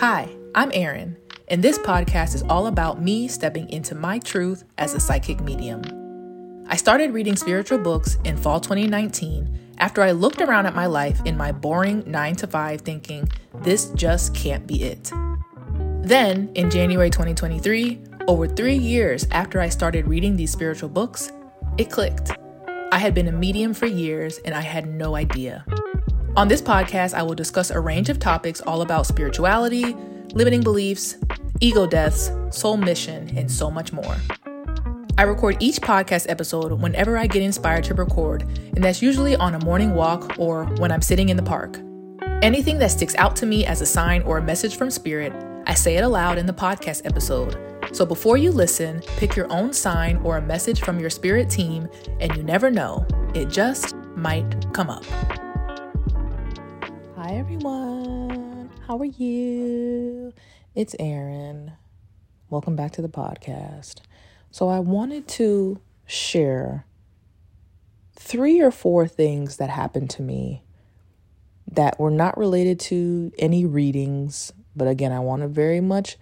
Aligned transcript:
Hi, 0.00 0.28
I'm 0.54 0.70
Erin, 0.74 1.16
and 1.48 1.60
this 1.60 1.76
podcast 1.76 2.36
is 2.36 2.44
all 2.44 2.68
about 2.68 3.02
me 3.02 3.26
stepping 3.26 3.68
into 3.68 3.96
my 3.96 4.20
truth 4.20 4.62
as 4.78 4.94
a 4.94 5.00
psychic 5.00 5.40
medium. 5.40 5.82
I 6.68 6.76
started 6.76 7.12
reading 7.12 7.34
spiritual 7.34 7.78
books 7.78 8.16
in 8.22 8.36
fall 8.36 8.60
2019 8.60 9.58
after 9.78 10.00
I 10.00 10.12
looked 10.12 10.40
around 10.40 10.66
at 10.66 10.76
my 10.76 10.86
life 10.86 11.20
in 11.24 11.36
my 11.36 11.50
boring 11.50 12.04
9 12.06 12.36
to 12.36 12.46
5 12.46 12.80
thinking, 12.82 13.28
this 13.62 13.90
just 13.90 14.36
can't 14.36 14.68
be 14.68 14.84
it. 14.84 15.10
Then, 16.02 16.52
in 16.54 16.70
January 16.70 17.10
2023, 17.10 18.00
over 18.28 18.46
three 18.46 18.76
years 18.76 19.26
after 19.32 19.60
I 19.60 19.68
started 19.68 20.06
reading 20.06 20.36
these 20.36 20.52
spiritual 20.52 20.90
books, 20.90 21.32
it 21.76 21.90
clicked. 21.90 22.30
I 22.92 22.98
had 22.98 23.14
been 23.14 23.26
a 23.26 23.32
medium 23.32 23.74
for 23.74 23.86
years 23.86 24.38
and 24.44 24.54
I 24.54 24.60
had 24.60 24.86
no 24.88 25.16
idea. 25.16 25.64
On 26.38 26.46
this 26.46 26.62
podcast, 26.62 27.14
I 27.14 27.22
will 27.24 27.34
discuss 27.34 27.72
a 27.72 27.80
range 27.80 28.08
of 28.10 28.20
topics 28.20 28.60
all 28.60 28.82
about 28.82 29.08
spirituality, 29.08 29.96
limiting 30.34 30.60
beliefs, 30.60 31.16
ego 31.58 31.84
deaths, 31.84 32.30
soul 32.50 32.76
mission, 32.76 33.36
and 33.36 33.50
so 33.50 33.72
much 33.72 33.92
more. 33.92 34.14
I 35.18 35.24
record 35.24 35.56
each 35.58 35.80
podcast 35.80 36.26
episode 36.28 36.70
whenever 36.80 37.18
I 37.18 37.26
get 37.26 37.42
inspired 37.42 37.82
to 37.84 37.94
record, 37.94 38.42
and 38.42 38.84
that's 38.84 39.02
usually 39.02 39.34
on 39.34 39.56
a 39.56 39.64
morning 39.64 39.96
walk 39.96 40.38
or 40.38 40.66
when 40.76 40.92
I'm 40.92 41.02
sitting 41.02 41.28
in 41.28 41.36
the 41.36 41.42
park. 41.42 41.80
Anything 42.40 42.78
that 42.78 42.92
sticks 42.92 43.16
out 43.16 43.34
to 43.34 43.44
me 43.44 43.66
as 43.66 43.80
a 43.80 43.86
sign 43.86 44.22
or 44.22 44.38
a 44.38 44.42
message 44.42 44.76
from 44.76 44.92
spirit, 44.92 45.32
I 45.66 45.74
say 45.74 45.96
it 45.96 46.04
aloud 46.04 46.38
in 46.38 46.46
the 46.46 46.52
podcast 46.52 47.04
episode. 47.04 47.58
So 47.90 48.06
before 48.06 48.36
you 48.36 48.52
listen, 48.52 49.02
pick 49.16 49.34
your 49.34 49.52
own 49.52 49.72
sign 49.72 50.18
or 50.18 50.36
a 50.36 50.42
message 50.42 50.82
from 50.82 51.00
your 51.00 51.10
spirit 51.10 51.50
team, 51.50 51.88
and 52.20 52.36
you 52.36 52.44
never 52.44 52.70
know, 52.70 53.04
it 53.34 53.48
just 53.48 53.96
might 54.14 54.72
come 54.72 54.88
up. 54.88 55.04
Hi, 57.28 57.34
everyone. 57.34 58.70
How 58.86 58.96
are 58.96 59.04
you? 59.04 60.32
It's 60.74 60.96
Erin. 60.98 61.72
Welcome 62.48 62.74
back 62.74 62.92
to 62.92 63.02
the 63.02 63.08
podcast. 63.10 63.96
So, 64.50 64.68
I 64.68 64.78
wanted 64.78 65.28
to 65.28 65.78
share 66.06 66.86
three 68.14 68.62
or 68.62 68.70
four 68.70 69.06
things 69.06 69.58
that 69.58 69.68
happened 69.68 70.08
to 70.08 70.22
me 70.22 70.62
that 71.70 72.00
were 72.00 72.10
not 72.10 72.38
related 72.38 72.80
to 72.80 73.30
any 73.38 73.66
readings. 73.66 74.54
But 74.74 74.88
again, 74.88 75.12
I 75.12 75.20
want 75.20 75.42
to 75.42 75.48
very 75.48 75.82
much 75.82 76.16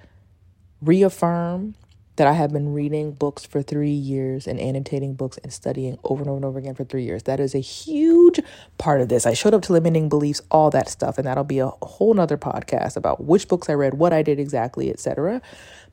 reaffirm 0.83 1.77
that 2.17 2.27
I 2.27 2.33
have 2.33 2.53
been 2.53 2.73
reading 2.73 3.13
books 3.13 3.45
for 3.45 3.63
three 3.63 3.91
years 3.91 4.47
and 4.47 4.59
annotating 4.59 5.15
books 5.15 5.39
and 5.39 5.53
studying 5.53 5.99
over 6.03 6.23
and 6.23 6.31
over 6.31 6.37
and 6.37 6.45
over 6.45 6.59
again 6.59 6.75
for 6.75 6.85
three 6.85 7.05
years. 7.05 7.25
That 7.25 7.41
is 7.41 7.55
a 7.55 7.61
huge 7.61 8.41
part 8.79 9.01
of 9.01 9.09
this. 9.09 9.27
I 9.27 9.35
showed 9.35 9.53
up 9.53 9.63
to 9.63 9.73
limiting 9.73 10.09
beliefs, 10.09 10.41
all 10.51 10.71
that 10.71 10.89
stuff, 10.89 11.19
and 11.19 11.27
that'll 11.27 11.45
be 11.45 11.59
a 11.59 11.69
whole 11.69 12.15
nother 12.15 12.39
podcast 12.39 12.97
about 12.97 13.25
which 13.25 13.49
books 13.49 13.69
I 13.69 13.75
read, 13.75 13.95
what 13.95 14.13
I 14.13 14.23
did 14.23 14.41
exactly, 14.41 14.91
etc. 14.91 15.43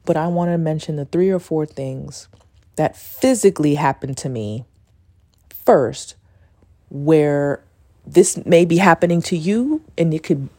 But 0.05 0.15
I 0.15 0.27
want 0.27 0.51
to 0.51 0.57
mention 0.57 0.95
the 0.95 1.05
three 1.05 1.29
or 1.29 1.39
four 1.39 1.65
things 1.65 2.29
that 2.77 2.95
physically 2.95 3.75
happened 3.75 4.17
to 4.17 4.29
me 4.29 4.65
first, 5.49 6.15
where 6.89 7.63
this 8.05 8.43
may 8.45 8.65
be 8.65 8.77
happening 8.77 9.21
to 9.23 9.37
you, 9.37 9.81
and 9.97 10.13
it 10.13 10.23
could 10.23 10.49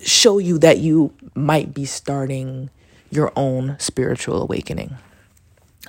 show 0.00 0.38
you 0.38 0.58
that 0.58 0.78
you 0.78 1.12
might 1.34 1.72
be 1.72 1.84
starting 1.84 2.70
your 3.10 3.32
own 3.36 3.76
spiritual 3.78 4.42
awakening. 4.42 4.96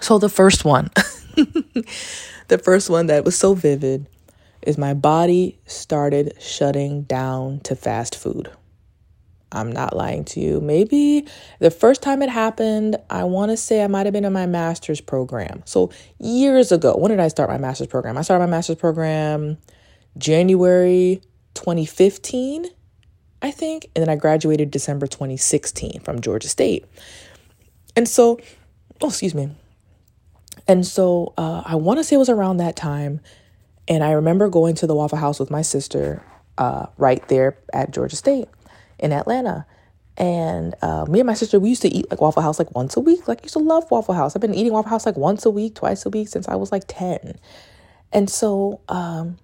So, 0.01 0.19
the 0.19 0.29
first 0.29 0.65
one, 0.65 0.89
the 2.47 2.57
first 2.61 2.89
one 2.89 3.07
that 3.07 3.25
was 3.25 3.37
so 3.37 3.53
vivid 3.53 4.07
is 4.61 4.77
my 4.77 4.93
body 4.93 5.59
started 5.65 6.33
shutting 6.39 7.03
down 7.03 7.59
to 7.61 7.75
fast 7.75 8.15
food. 8.15 8.49
I'm 9.51 9.71
not 9.71 9.95
lying 9.95 10.25
to 10.25 10.39
you. 10.39 10.59
Maybe 10.59 11.27
the 11.59 11.71
first 11.71 12.01
time 12.01 12.21
it 12.21 12.29
happened, 12.29 12.97
I 13.09 13.23
want 13.23 13.51
to 13.51 13.57
say 13.57 13.83
I 13.83 13.87
might 13.87 14.05
have 14.05 14.11
been 14.11 14.25
in 14.25 14.33
my 14.33 14.47
master's 14.47 14.99
program. 14.99 15.63
So, 15.65 15.91
years 16.19 16.71
ago, 16.71 16.95
when 16.97 17.11
did 17.11 17.19
I 17.19 17.29
start 17.29 17.49
my 17.49 17.57
master's 17.57 17.87
program? 17.87 18.17
I 18.17 18.21
started 18.21 18.45
my 18.45 18.51
master's 18.51 18.77
program 18.77 19.57
January 20.17 21.21
2015. 21.53 22.67
I 23.45 23.51
think. 23.51 23.89
And 23.95 24.01
then 24.01 24.09
I 24.09 24.15
graduated 24.15 24.71
December 24.71 25.05
2016 25.05 26.01
from 26.01 26.19
Georgia 26.19 26.49
State. 26.49 26.85
And 27.95 28.09
so, 28.09 28.39
oh, 29.01 29.09
excuse 29.09 29.35
me. 29.35 29.51
And 30.67 30.85
so 30.85 31.33
uh, 31.37 31.63
I 31.65 31.75
want 31.75 31.99
to 31.99 32.03
say 32.03 32.15
it 32.15 32.19
was 32.19 32.29
around 32.29 32.57
that 32.57 32.75
time. 32.75 33.21
And 33.87 34.03
I 34.03 34.11
remember 34.11 34.49
going 34.49 34.75
to 34.75 34.87
the 34.87 34.95
Waffle 34.95 35.17
House 35.17 35.39
with 35.39 35.51
my 35.51 35.61
sister 35.61 36.23
uh, 36.57 36.87
right 36.97 37.25
there 37.27 37.57
at 37.71 37.91
Georgia 37.91 38.15
State 38.15 38.47
in 38.97 39.11
Atlanta. 39.11 39.65
And 40.17 40.73
uh, 40.81 41.05
me 41.05 41.19
and 41.19 41.27
my 41.27 41.33
sister, 41.33 41.59
we 41.59 41.69
used 41.69 41.81
to 41.83 41.89
eat 41.89 42.09
like 42.09 42.21
Waffle 42.21 42.41
House 42.41 42.57
like 42.57 42.73
once 42.73 42.95
a 42.95 42.99
week. 42.99 43.27
Like, 43.27 43.41
I 43.41 43.43
used 43.43 43.53
to 43.53 43.59
love 43.59 43.89
Waffle 43.91 44.15
House. 44.15 44.35
I've 44.35 44.41
been 44.41 44.55
eating 44.55 44.73
Waffle 44.73 44.89
House 44.89 45.05
like 45.05 45.17
once 45.17 45.45
a 45.45 45.49
week, 45.49 45.75
twice 45.75 46.05
a 46.05 46.09
week 46.09 46.29
since 46.29 46.47
I 46.47 46.55
was 46.55 46.71
like 46.71 46.83
10. 46.87 47.37
And 48.13 48.29
so 48.29 48.79
um, 48.87 49.37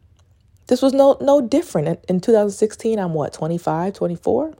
this 0.68 0.82
was 0.82 0.94
no 0.94 1.18
no 1.20 1.42
different. 1.42 1.88
In, 1.90 1.98
in 2.16 2.22
2016, 2.22 2.98
I'm 2.98 3.14
what, 3.14 3.34
25, 3.34 3.94
24? 3.94 4.54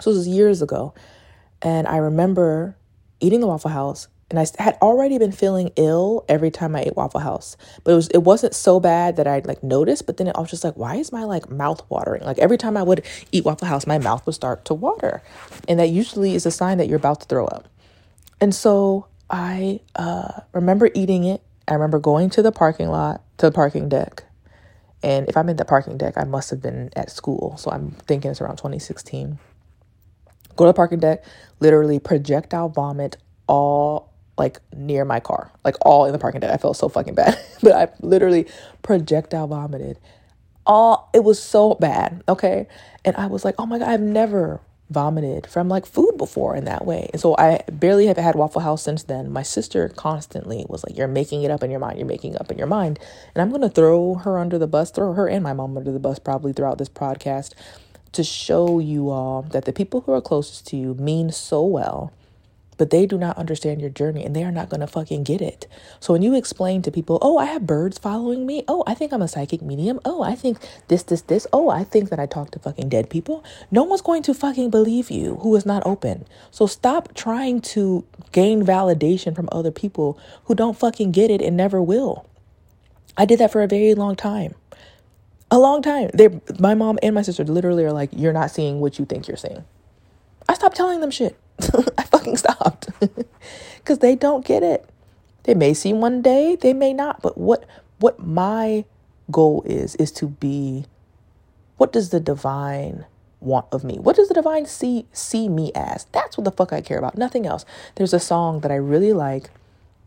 So 0.00 0.10
this 0.10 0.18
was 0.18 0.28
years 0.28 0.62
ago. 0.62 0.94
And 1.60 1.86
I 1.86 1.98
remember 1.98 2.76
eating 3.20 3.40
the 3.40 3.46
Waffle 3.46 3.70
House 3.70 4.08
and 4.28 4.40
I 4.40 4.46
had 4.58 4.76
already 4.82 5.18
been 5.18 5.32
feeling 5.32 5.70
ill 5.76 6.24
every 6.28 6.50
time 6.50 6.74
I 6.74 6.82
ate 6.82 6.96
Waffle 6.96 7.20
House. 7.20 7.56
But 7.84 7.92
it 7.92 7.94
was 7.94 8.08
it 8.08 8.18
wasn't 8.18 8.54
so 8.54 8.80
bad 8.80 9.16
that 9.16 9.26
I'd 9.26 9.46
like 9.46 9.62
noticed, 9.62 10.06
but 10.06 10.16
then 10.16 10.32
I 10.34 10.40
was 10.40 10.50
just 10.50 10.64
like, 10.64 10.76
why 10.76 10.96
is 10.96 11.12
my 11.12 11.24
like 11.24 11.48
mouth 11.48 11.82
watering? 11.88 12.24
Like 12.24 12.38
every 12.38 12.58
time 12.58 12.76
I 12.76 12.82
would 12.82 13.04
eat 13.30 13.44
Waffle 13.44 13.68
House, 13.68 13.86
my 13.86 13.98
mouth 13.98 14.26
would 14.26 14.34
start 14.34 14.64
to 14.66 14.74
water. 14.74 15.22
And 15.68 15.78
that 15.78 15.90
usually 15.90 16.34
is 16.34 16.44
a 16.44 16.50
sign 16.50 16.78
that 16.78 16.88
you're 16.88 16.98
about 16.98 17.20
to 17.20 17.26
throw 17.26 17.46
up. 17.46 17.68
And 18.40 18.54
so 18.54 19.06
I 19.30 19.80
uh, 19.94 20.40
remember 20.52 20.90
eating 20.94 21.24
it. 21.24 21.42
I 21.68 21.74
remember 21.74 21.98
going 21.98 22.30
to 22.30 22.42
the 22.42 22.52
parking 22.52 22.88
lot, 22.88 23.22
to 23.38 23.46
the 23.46 23.52
parking 23.52 23.88
deck, 23.88 24.24
and 25.02 25.28
if 25.28 25.36
I'm 25.36 25.48
in 25.48 25.56
the 25.56 25.64
parking 25.64 25.96
deck, 25.96 26.14
I 26.16 26.24
must 26.24 26.50
have 26.50 26.60
been 26.60 26.90
at 26.96 27.10
school. 27.10 27.56
So 27.58 27.70
I'm 27.70 27.92
thinking 27.92 28.30
it's 28.30 28.40
around 28.40 28.56
2016. 28.56 29.38
Go 30.56 30.64
to 30.64 30.68
the 30.68 30.74
parking 30.74 31.00
deck, 31.00 31.24
literally 31.60 31.98
projectile 31.98 32.68
vomit 32.68 33.16
all 33.46 34.12
like 34.38 34.60
near 34.74 35.04
my 35.04 35.20
car, 35.20 35.50
like 35.64 35.76
all 35.82 36.04
in 36.04 36.12
the 36.12 36.18
parking 36.18 36.40
deck. 36.40 36.50
I 36.50 36.56
felt 36.56 36.76
so 36.76 36.88
fucking 36.88 37.14
bad, 37.14 37.38
but 37.62 37.72
I 37.72 37.88
literally 38.00 38.46
projectile 38.82 39.46
vomited. 39.46 39.98
All 40.66 41.10
it 41.14 41.24
was 41.24 41.40
so 41.40 41.74
bad, 41.74 42.22
okay? 42.28 42.66
And 43.04 43.16
I 43.16 43.26
was 43.26 43.44
like, 43.44 43.54
oh 43.58 43.66
my 43.66 43.78
God, 43.78 43.88
I've 43.88 44.00
never 44.00 44.60
vomited 44.90 45.46
from 45.46 45.68
like 45.68 45.84
food 45.84 46.16
before 46.16 46.54
in 46.54 46.64
that 46.64 46.84
way. 46.84 47.08
And 47.12 47.20
so 47.20 47.34
I 47.38 47.62
barely 47.70 48.06
have 48.06 48.16
had 48.16 48.34
Waffle 48.36 48.60
House 48.60 48.82
since 48.82 49.02
then. 49.04 49.32
My 49.32 49.42
sister 49.42 49.88
constantly 49.88 50.64
was 50.68 50.84
like, 50.84 50.96
You're 50.96 51.08
making 51.08 51.42
it 51.42 51.50
up 51.50 51.62
in 51.62 51.70
your 51.70 51.80
mind, 51.80 51.98
you're 51.98 52.06
making 52.06 52.36
up 52.36 52.50
in 52.50 52.58
your 52.58 52.66
mind. 52.66 52.98
And 53.34 53.42
I'm 53.42 53.50
gonna 53.50 53.68
throw 53.68 54.14
her 54.16 54.38
under 54.38 54.58
the 54.58 54.66
bus, 54.66 54.90
throw 54.90 55.12
her 55.14 55.28
and 55.28 55.42
my 55.42 55.52
mom 55.52 55.76
under 55.76 55.92
the 55.92 55.98
bus 55.98 56.18
probably 56.18 56.52
throughout 56.52 56.78
this 56.78 56.88
podcast 56.88 57.54
to 58.12 58.24
show 58.24 58.78
you 58.78 59.10
all 59.10 59.42
that 59.42 59.64
the 59.64 59.72
people 59.72 60.02
who 60.02 60.12
are 60.12 60.22
closest 60.22 60.66
to 60.68 60.76
you 60.76 60.94
mean 60.94 61.30
so 61.30 61.64
well 61.64 62.12
but 62.76 62.90
they 62.90 63.06
do 63.06 63.18
not 63.18 63.38
understand 63.38 63.80
your 63.80 63.90
journey 63.90 64.24
and 64.24 64.34
they 64.34 64.44
are 64.44 64.52
not 64.52 64.68
going 64.68 64.80
to 64.80 64.86
fucking 64.86 65.24
get 65.24 65.40
it. 65.40 65.66
So 66.00 66.12
when 66.12 66.22
you 66.22 66.34
explain 66.34 66.82
to 66.82 66.90
people, 66.90 67.18
oh, 67.22 67.38
I 67.38 67.46
have 67.46 67.66
birds 67.66 67.98
following 67.98 68.46
me. 68.46 68.64
Oh, 68.68 68.84
I 68.86 68.94
think 68.94 69.12
I'm 69.12 69.22
a 69.22 69.28
psychic 69.28 69.62
medium. 69.62 70.00
Oh, 70.04 70.22
I 70.22 70.34
think 70.34 70.58
this, 70.88 71.02
this, 71.02 71.22
this. 71.22 71.46
Oh, 71.52 71.70
I 71.70 71.84
think 71.84 72.10
that 72.10 72.18
I 72.18 72.26
talk 72.26 72.50
to 72.52 72.58
fucking 72.58 72.88
dead 72.88 73.10
people. 73.10 73.44
No 73.70 73.82
one's 73.84 74.02
going 74.02 74.22
to 74.24 74.34
fucking 74.34 74.70
believe 74.70 75.10
you 75.10 75.36
who 75.36 75.54
is 75.56 75.66
not 75.66 75.82
open. 75.86 76.26
So 76.50 76.66
stop 76.66 77.14
trying 77.14 77.60
to 77.62 78.04
gain 78.32 78.64
validation 78.64 79.34
from 79.34 79.48
other 79.52 79.70
people 79.70 80.18
who 80.44 80.54
don't 80.54 80.78
fucking 80.78 81.12
get 81.12 81.30
it 81.30 81.40
and 81.40 81.56
never 81.56 81.80
will. 81.80 82.26
I 83.16 83.24
did 83.24 83.38
that 83.40 83.52
for 83.52 83.62
a 83.62 83.68
very 83.68 83.94
long 83.94 84.16
time. 84.16 84.54
A 85.50 85.58
long 85.58 85.80
time. 85.80 86.10
They, 86.12 86.40
my 86.58 86.74
mom 86.74 86.98
and 87.02 87.14
my 87.14 87.22
sister 87.22 87.44
literally 87.44 87.84
are 87.84 87.92
like, 87.92 88.10
you're 88.12 88.32
not 88.32 88.50
seeing 88.50 88.80
what 88.80 88.98
you 88.98 89.04
think 89.04 89.28
you're 89.28 89.36
seeing. 89.36 89.64
I 90.48 90.54
stopped 90.54 90.76
telling 90.76 91.00
them 91.00 91.10
shit. 91.10 91.38
I 91.98 92.02
fucking 92.02 92.36
stopped 92.36 92.88
because 93.76 93.98
they 93.98 94.14
don't 94.14 94.44
get 94.44 94.62
it. 94.62 94.88
They 95.44 95.54
may 95.54 95.74
see 95.74 95.92
one 95.92 96.22
day, 96.22 96.56
they 96.56 96.72
may 96.72 96.92
not. 96.92 97.22
But 97.22 97.38
what 97.38 97.64
what 97.98 98.18
my 98.24 98.84
goal 99.30 99.62
is 99.64 99.94
is 99.96 100.12
to 100.12 100.28
be. 100.28 100.86
What 101.76 101.92
does 101.92 102.08
the 102.08 102.20
divine 102.20 103.04
want 103.40 103.66
of 103.70 103.84
me? 103.84 103.98
What 103.98 104.16
does 104.16 104.28
the 104.28 104.34
divine 104.34 104.66
see 104.66 105.06
see 105.12 105.48
me 105.48 105.72
as? 105.74 106.06
That's 106.12 106.36
what 106.36 106.44
the 106.44 106.50
fuck 106.50 106.72
I 106.72 106.80
care 106.80 106.98
about. 106.98 107.16
Nothing 107.16 107.46
else. 107.46 107.64
There's 107.94 108.14
a 108.14 108.20
song 108.20 108.60
that 108.60 108.70
I 108.70 108.76
really 108.76 109.12
like. 109.12 109.50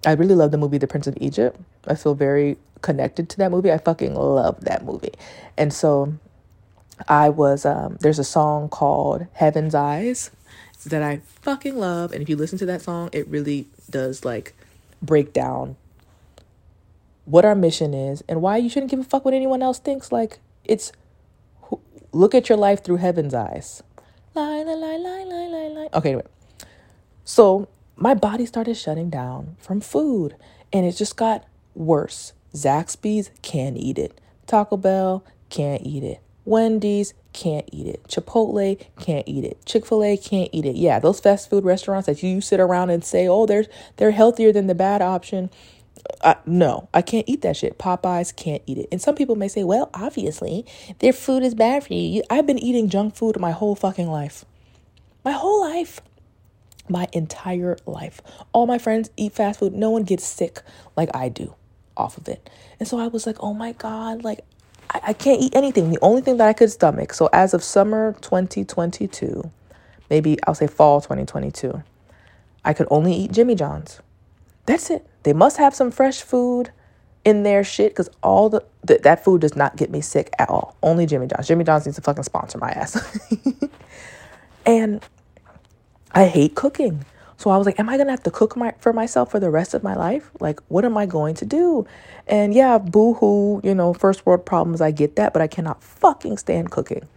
I 0.05 0.13
really 0.13 0.35
love 0.35 0.51
the 0.51 0.57
movie 0.57 0.77
The 0.77 0.87
Prince 0.87 1.07
of 1.07 1.17
Egypt. 1.19 1.59
I 1.85 1.95
feel 1.95 2.15
very 2.15 2.57
connected 2.81 3.29
to 3.29 3.37
that 3.37 3.51
movie. 3.51 3.71
I 3.71 3.77
fucking 3.77 4.15
love 4.15 4.61
that 4.61 4.85
movie. 4.85 5.13
And 5.57 5.73
so 5.73 6.13
I 7.07 7.29
was 7.29 7.65
um, 7.65 7.97
there's 8.01 8.19
a 8.19 8.23
song 8.23 8.69
called 8.69 9.27
Heaven's 9.33 9.75
Eyes 9.75 10.31
that 10.85 11.03
I 11.03 11.21
fucking 11.41 11.77
love. 11.77 12.11
And 12.11 12.21
if 12.21 12.29
you 12.29 12.35
listen 12.35 12.57
to 12.59 12.65
that 12.67 12.81
song, 12.81 13.09
it 13.11 13.27
really 13.27 13.67
does 13.89 14.23
like 14.23 14.53
break 15.01 15.33
down 15.33 15.75
what 17.25 17.45
our 17.45 17.55
mission 17.55 17.93
is 17.93 18.23
and 18.27 18.41
why 18.41 18.57
you 18.57 18.69
shouldn't 18.69 18.89
give 18.89 18.99
a 18.99 19.03
fuck 19.03 19.25
what 19.25 19.33
anyone 19.33 19.61
else 19.61 19.79
thinks. 19.79 20.11
Like, 20.11 20.39
it's 20.65 20.91
look 22.11 22.33
at 22.33 22.49
your 22.49 22.57
life 22.57 22.83
through 22.83 22.97
heaven's 22.97 23.33
eyes. 23.33 23.83
Lie, 24.33 24.63
lie, 24.63 24.73
lie, 24.73 24.97
lie, 24.97 25.23
lie, 25.23 25.47
lie, 25.47 25.67
lie. 25.67 25.89
Okay, 25.93 26.09
anyway. 26.09 26.25
So 27.23 27.67
my 27.95 28.13
body 28.13 28.45
started 28.45 28.75
shutting 28.75 29.09
down 29.09 29.57
from 29.59 29.81
food 29.81 30.35
and 30.71 30.85
it 30.85 30.93
just 30.93 31.15
got 31.15 31.45
worse. 31.75 32.33
Zaxby's 32.53 33.29
can't 33.41 33.77
eat 33.77 33.97
it. 33.97 34.19
Taco 34.47 34.77
Bell 34.77 35.23
can't 35.49 35.85
eat 35.85 36.03
it. 36.03 36.21
Wendy's 36.45 37.13
can't 37.33 37.67
eat 37.71 37.87
it. 37.87 38.03
Chipotle 38.07 38.81
can't 38.99 39.27
eat 39.27 39.43
it. 39.43 39.63
Chick-fil-A 39.65 40.17
can't 40.17 40.49
eat 40.51 40.65
it. 40.65 40.75
Yeah, 40.75 40.99
those 40.99 41.19
fast 41.19 41.49
food 41.49 41.63
restaurants 41.63 42.07
that 42.07 42.23
you 42.23 42.41
sit 42.41 42.59
around 42.59 42.89
and 42.89 43.03
say, 43.03 43.27
"Oh, 43.27 43.45
they're 43.45 43.65
they're 43.97 44.11
healthier 44.11 44.51
than 44.51 44.67
the 44.67 44.75
bad 44.75 45.01
option." 45.01 45.49
Uh, 46.21 46.35
no, 46.45 46.89
I 46.93 47.01
can't 47.01 47.27
eat 47.27 47.41
that 47.41 47.57
shit. 47.57 47.77
Popeyes 47.77 48.35
can't 48.35 48.63
eat 48.65 48.77
it. 48.77 48.87
And 48.91 49.01
some 49.01 49.15
people 49.15 49.35
may 49.35 49.47
say, 49.47 49.63
well, 49.63 49.89
obviously, 49.93 50.65
their 50.99 51.13
food 51.13 51.43
is 51.43 51.53
bad 51.53 51.83
for 51.83 51.93
you. 51.93 52.23
I've 52.29 52.47
been 52.47 52.57
eating 52.57 52.89
junk 52.89 53.15
food 53.15 53.39
my 53.39 53.51
whole 53.51 53.75
fucking 53.75 54.07
life. 54.07 54.45
My 55.23 55.31
whole 55.31 55.61
life. 55.61 56.01
My 56.87 57.07
entire 57.13 57.77
life. 57.85 58.21
All 58.53 58.65
my 58.65 58.77
friends 58.77 59.09
eat 59.17 59.33
fast 59.33 59.59
food. 59.59 59.73
No 59.73 59.89
one 59.91 60.03
gets 60.03 60.25
sick 60.25 60.61
like 60.95 61.09
I 61.13 61.29
do 61.29 61.53
off 61.95 62.17
of 62.17 62.27
it. 62.27 62.49
And 62.79 62.87
so 62.87 62.97
I 62.97 63.07
was 63.07 63.27
like, 63.27 63.37
oh 63.41 63.53
my 63.53 63.73
God, 63.73 64.23
like, 64.23 64.45
I, 64.89 65.01
I 65.07 65.13
can't 65.13 65.41
eat 65.41 65.55
anything. 65.55 65.89
The 65.89 65.99
only 66.01 66.21
thing 66.21 66.37
that 66.37 66.47
I 66.47 66.53
could 66.53 66.71
stomach. 66.71 67.13
So 67.13 67.29
as 67.33 67.53
of 67.53 67.63
summer 67.63 68.13
2022, 68.21 69.49
maybe 70.09 70.37
I'll 70.45 70.55
say 70.55 70.67
fall 70.67 71.01
2022, 71.01 71.83
I 72.65 72.73
could 72.73 72.87
only 72.91 73.13
eat 73.13 73.31
Jimmy 73.31 73.55
John's. 73.55 74.01
That's 74.65 74.89
it. 74.89 75.07
They 75.23 75.33
must 75.33 75.57
have 75.57 75.73
some 75.73 75.91
fresh 75.91 76.21
food 76.21 76.71
in 77.25 77.43
their 77.43 77.63
shit 77.63 77.91
because 77.91 78.09
all 78.23 78.49
the, 78.49 78.63
the, 78.83 78.99
that 79.03 79.23
food 79.23 79.41
does 79.41 79.55
not 79.55 79.75
get 79.75 79.89
me 79.89 80.01
sick 80.01 80.31
at 80.39 80.49
all. 80.49 80.75
Only 80.81 81.05
Jimmy 81.05 81.27
John's. 81.27 81.47
Jimmy 81.47 81.63
John's 81.63 81.85
needs 81.85 81.95
to 81.97 82.01
fucking 82.01 82.23
sponsor 82.23 82.57
my 82.57 82.69
ass. 82.71 83.19
and 84.65 85.03
I 86.11 86.25
hate 86.27 86.55
cooking. 86.55 87.05
So 87.39 87.51
I 87.51 87.57
was 87.57 87.65
like, 87.65 87.79
am 87.79 87.87
I 87.87 87.95
gonna 87.97 88.11
have 88.11 88.23
to 88.23 88.31
cook 88.31 88.57
my 88.57 88.73
for 88.79 88.91
myself 88.91 89.31
for 89.31 89.39
the 89.39 89.49
rest 89.49 89.73
of 89.73 89.81
my 89.81 89.95
life? 89.95 90.29
Like, 90.41 90.59
what 90.67 90.83
am 90.83 90.97
I 90.97 91.05
going 91.05 91.35
to 91.35 91.45
do? 91.45 91.87
And 92.27 92.53
yeah, 92.53 92.77
boo 92.77 93.13
hoo, 93.13 93.61
you 93.63 93.73
know, 93.73 93.93
first 93.93 94.25
world 94.25 94.45
problems, 94.45 94.81
I 94.81 94.91
get 94.91 95.15
that, 95.15 95.31
but 95.31 95.41
I 95.41 95.47
cannot 95.47 95.81
fucking 95.81 96.37
stand 96.37 96.69
cooking. 96.69 97.07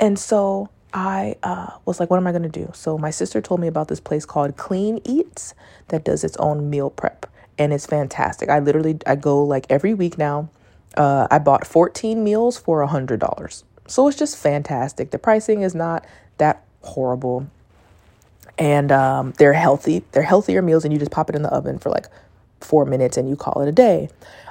And 0.00 0.18
so 0.18 0.70
I 0.94 1.36
uh, 1.42 1.72
was 1.84 2.00
like, 2.00 2.08
what 2.08 2.16
am 2.16 2.26
I 2.26 2.30
going 2.32 2.44
to 2.44 2.48
do? 2.48 2.70
So 2.72 2.96
my 2.96 3.10
sister 3.10 3.42
told 3.42 3.60
me 3.60 3.66
about 3.66 3.88
this 3.88 4.00
place 4.00 4.24
called 4.24 4.56
Clean 4.56 5.02
Eats 5.04 5.52
that 5.88 6.02
does 6.02 6.24
its 6.24 6.38
own 6.38 6.70
meal 6.70 6.88
prep. 6.88 7.26
And 7.58 7.74
it's 7.74 7.84
fantastic. 7.84 8.48
I 8.48 8.60
literally, 8.60 8.98
I 9.06 9.16
go 9.16 9.44
like 9.44 9.66
every 9.68 9.92
week 9.92 10.16
now. 10.16 10.48
Uh, 10.96 11.28
I 11.30 11.38
bought 11.38 11.66
14 11.66 12.24
meals 12.24 12.56
for 12.56 12.80
a 12.80 12.88
$100. 12.88 13.64
So 13.86 14.08
it's 14.08 14.16
just 14.16 14.38
fantastic. 14.38 15.10
The 15.10 15.18
pricing 15.18 15.60
is 15.60 15.74
not 15.74 16.06
that 16.38 16.64
horrible. 16.80 17.50
And 18.58 18.92
um, 18.92 19.32
they're 19.38 19.52
healthy. 19.52 20.04
They're 20.12 20.22
healthier 20.22 20.62
meals, 20.62 20.84
and 20.84 20.92
you 20.92 20.98
just 20.98 21.12
pop 21.12 21.30
it 21.30 21.36
in 21.36 21.42
the 21.42 21.50
oven 21.50 21.78
for 21.78 21.90
like 21.90 22.06
four 22.60 22.84
minutes 22.84 23.16
and 23.16 23.28
you 23.28 23.36
call 23.36 23.62
it 23.62 23.68
a 23.68 23.72
day. 23.72 24.08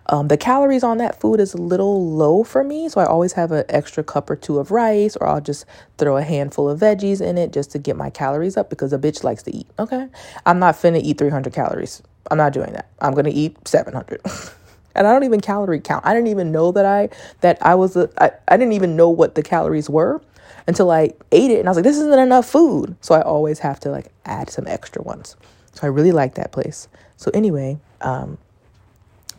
Um, 0.07 0.30
the 0.30 0.38
calories 0.38 0.83
on 0.83 1.00
that 1.00 1.19
food 1.19 1.39
is 1.42 1.54
a 1.54 1.57
little 1.57 2.09
low 2.12 2.44
for 2.44 2.63
me, 2.63 2.88
so 2.88 3.01
I 3.01 3.06
always 3.06 3.33
have 3.33 3.51
an 3.51 3.65
extra 3.68 4.04
cup 4.04 4.30
or 4.30 4.38
two 4.38 4.57
of 4.57 4.71
rice, 4.71 5.18
or 5.18 5.27
I'll 5.27 5.42
just 5.42 5.65
throw 5.98 6.15
a 6.18 6.24
handful 6.24 6.69
of 6.69 6.80
veggies 6.80 7.21
in 7.21 7.38
it 7.38 7.51
just 7.51 7.71
to 7.71 7.80
get 7.80 7.98
my 7.98 8.09
calories 8.09 8.56
up 8.56 8.69
because 8.69 8.94
a 8.94 8.98
bitch 8.98 9.24
likes 9.24 9.44
to 9.44 9.56
eat. 9.56 9.68
Okay, 9.80 10.07
I'm 10.45 10.59
not 10.59 10.75
finna 10.75 11.01
eat 11.04 11.18
300 11.18 11.54
calories. 11.54 12.01
I'm 12.31 12.38
not 12.38 12.54
doing 12.54 12.71
that. 12.74 12.89
I'm 13.01 13.13
gonna 13.13 13.31
eat 13.33 13.57
700. 13.68 14.21
and 14.95 15.07
I 15.07 15.12
don't 15.12 15.25
even 15.25 15.42
calorie 15.42 15.81
count. 15.81 16.06
I 16.06 16.13
didn't 16.13 16.27
even 16.30 16.54
know 16.54 16.71
that 16.71 16.86
I 16.86 17.09
that 17.42 17.57
I 17.62 17.75
was 17.75 17.98
a, 17.98 18.09
I, 18.19 18.31
I 18.48 18.57
didn't 18.57 18.74
even 18.74 18.95
know 18.95 19.09
what 19.09 19.36
the 19.36 19.44
calories 19.44 19.89
were 19.89 20.21
until 20.67 20.91
I 20.91 21.11
ate 21.31 21.51
it 21.51 21.59
and 21.59 21.67
I 21.67 21.71
was 21.71 21.77
like 21.77 21.83
this 21.83 21.97
isn't 21.97 22.19
enough 22.19 22.47
food. 22.47 22.95
So 23.01 23.15
I 23.15 23.21
always 23.21 23.59
have 23.59 23.79
to 23.81 23.89
like 23.89 24.11
add 24.25 24.49
some 24.49 24.67
extra 24.67 25.01
ones. 25.01 25.35
So 25.73 25.81
I 25.83 25.87
really 25.87 26.11
like 26.11 26.35
that 26.35 26.51
place. 26.51 26.87
So 27.15 27.31
anyway, 27.33 27.79
um, 28.01 28.37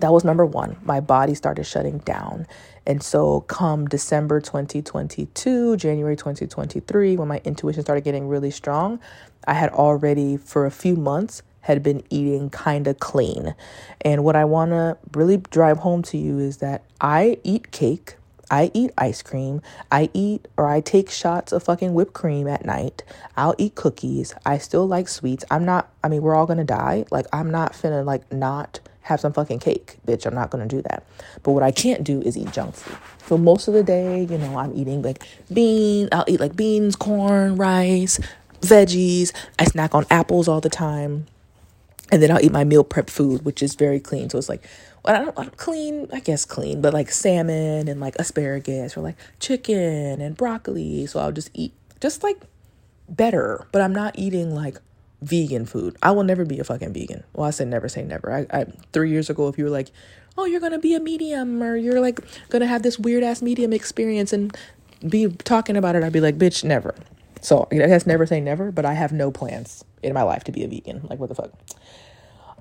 that 0.01 0.13
was 0.13 0.25
number 0.25 0.47
one. 0.47 0.77
My 0.83 1.01
body 1.01 1.35
started 1.35 1.65
shutting 1.65 1.99
down. 1.99 2.47
And 2.87 3.03
so, 3.03 3.43
come 3.43 3.87
December 3.87 4.41
2022, 4.41 5.77
January 5.77 6.17
2023, 6.17 7.17
when 7.17 7.29
my 7.29 7.41
intuition 7.45 7.83
started 7.83 8.03
getting 8.03 8.29
really 8.29 8.51
strong, 8.51 8.99
I 9.47 9.55
had 9.55 9.71
already, 9.71 10.37
for 10.37 10.65
a 10.65 10.71
few 10.71 10.97
months, 10.97 11.43
had 11.63 11.83
been 11.83 12.03
eating 12.09 12.49
kind 12.49 12.87
of 12.87 12.99
clean. 12.99 13.55
And 14.01 14.25
what 14.25 14.37
I 14.37 14.45
want 14.47 14.71
to 14.71 14.97
really 15.13 15.37
drive 15.37 15.79
home 15.79 16.03
to 16.05 16.17
you 16.17 16.39
is 16.39 16.59
that 16.59 16.85
I 17.01 17.39
eat 17.45 17.73
cake. 17.73 18.17
I 18.51 18.71
eat 18.75 18.93
ice 18.97 19.23
cream. 19.23 19.63
I 19.91 20.11
eat 20.15 20.49
or 20.57 20.67
I 20.67 20.81
take 20.81 21.11
shots 21.11 21.53
of 21.53 21.63
fucking 21.63 21.95
whipped 21.95 22.15
cream 22.15 22.49
at 22.49 22.65
night. 22.65 23.03
I'll 23.37 23.55
eat 23.59 23.75
cookies. 23.75 24.35
I 24.47 24.59
still 24.59 24.87
like 24.87 25.09
sweets. 25.09 25.45
I'm 25.51 25.65
not, 25.65 25.91
I 26.03 26.09
mean, 26.09 26.23
we're 26.23 26.35
all 26.35 26.47
gonna 26.47 26.65
die. 26.65 27.05
Like, 27.11 27.27
I'm 27.33 27.51
not 27.51 27.73
finna, 27.73 28.05
like, 28.05 28.31
not 28.33 28.81
have 29.03 29.21
some 29.21 29.33
fucking 29.33 29.59
cake, 29.59 29.97
bitch. 30.07 30.27
I'm 30.27 30.35
not 30.35 30.51
gonna 30.51 30.67
do 30.67 30.83
that. 30.83 31.03
But 31.43 31.53
what 31.53 31.63
I 31.63 31.71
can't 31.71 32.05
do 32.05 32.21
is 32.23 32.37
eat 32.37 32.53
junk 32.53 32.75
food. 32.75 32.97
So 33.27 33.37
most 33.39 33.69
of 33.69 33.75
the 33.75 33.83
day, 33.83 34.25
you 34.25 34.39
know, 34.39 34.59
I'm 34.59 34.75
eating 34.77 35.03
like 35.03 35.23
beans. 35.53 36.09
I'll 36.13 36.25
eat 36.27 36.41
like 36.41 36.57
beans, 36.57 36.97
corn, 36.97 37.57
rice, 37.57 38.21
veggies. 38.61 39.33
I 39.59 39.65
snack 39.65 39.95
on 39.95 40.05
apples 40.11 40.49
all 40.49 40.61
the 40.61 40.71
time. 40.71 41.27
And 42.11 42.23
then 42.23 42.31
I'll 42.31 42.43
eat 42.43 42.53
my 42.53 42.65
meal 42.65 42.85
prep 42.85 43.11
food, 43.11 43.45
which 43.45 43.63
is 43.63 43.75
very 43.75 44.01
clean. 44.01 44.31
So 44.31 44.39
it's 44.39 44.49
like, 44.49 44.67
I 45.09 45.25
don't, 45.25 45.39
I 45.39 45.43
don't 45.45 45.57
clean, 45.57 46.09
I 46.13 46.21
guess 46.21 46.45
clean, 46.45 46.81
but 46.81 46.93
like 46.93 47.11
salmon 47.11 47.89
and 47.89 48.01
like 48.01 48.15
asparagus 48.19 48.97
or 48.97 49.01
like 49.01 49.17
chicken 49.41 50.21
and 50.21 50.37
broccoli. 50.37 51.07
So 51.07 51.19
I'll 51.21 51.33
just 51.33 51.51
eat 51.55 51.73
just 52.01 52.23
like 52.23 52.43
better, 53.09 53.67
but 53.73 53.81
I'm 53.81 53.95
not 53.95 54.19
eating 54.19 54.55
like 54.55 54.79
vegan 55.23 55.67
food. 55.67 55.97
I 56.03 56.11
will 56.11 56.25
never 56.25 56.45
be 56.45 56.59
a 56.59 56.65
fucking 56.65 56.93
vegan. 56.93 57.25
Well, 57.33 57.47
I 57.47 57.51
said 57.51 57.69
never 57.69 57.89
say 57.89 58.05
never. 58.05 58.33
I, 58.33 58.59
I 58.61 58.67
three 58.93 59.11
years 59.11 59.31
ago, 59.31 59.49
if 59.49 59.59
you 59.59 59.65
were 59.65 59.71
like, 59.71 59.91
oh, 60.37 60.45
you're 60.45 60.61
gonna 60.61 60.79
be 60.79 60.95
a 60.95 61.01
medium 61.01 61.63
or 61.63 61.75
you're 61.75 62.01
like 62.01 62.21
gonna 62.51 62.67
have 62.67 62.83
this 62.83 62.99
weird 62.99 63.25
ass 63.25 63.43
medium 63.43 63.73
experience 63.73 64.33
and 64.33 64.57
be 65.09 65.29
talking 65.29 65.77
about 65.77 65.97
it, 65.97 66.05
I'd 66.05 66.13
be 66.13 66.21
like, 66.21 66.39
bitch, 66.39 66.65
never. 66.65 66.95
So 67.41 67.67
I 67.71 67.77
guess 67.77 68.07
never 68.07 68.27
say 68.27 68.41
never, 68.41 68.71
but 68.71 68.85
I 68.85 68.95
have 68.95 69.13
no 69.13 69.31
plans 69.31 69.85
in 70.03 70.13
my 70.13 70.23
life 70.23 70.45
to 70.45 70.53
be 70.53 70.65
a 70.65 70.69
vegan. 70.69 71.07
Like 71.09 71.19
what 71.19 71.29
the 71.29 71.35
fuck. 71.35 71.53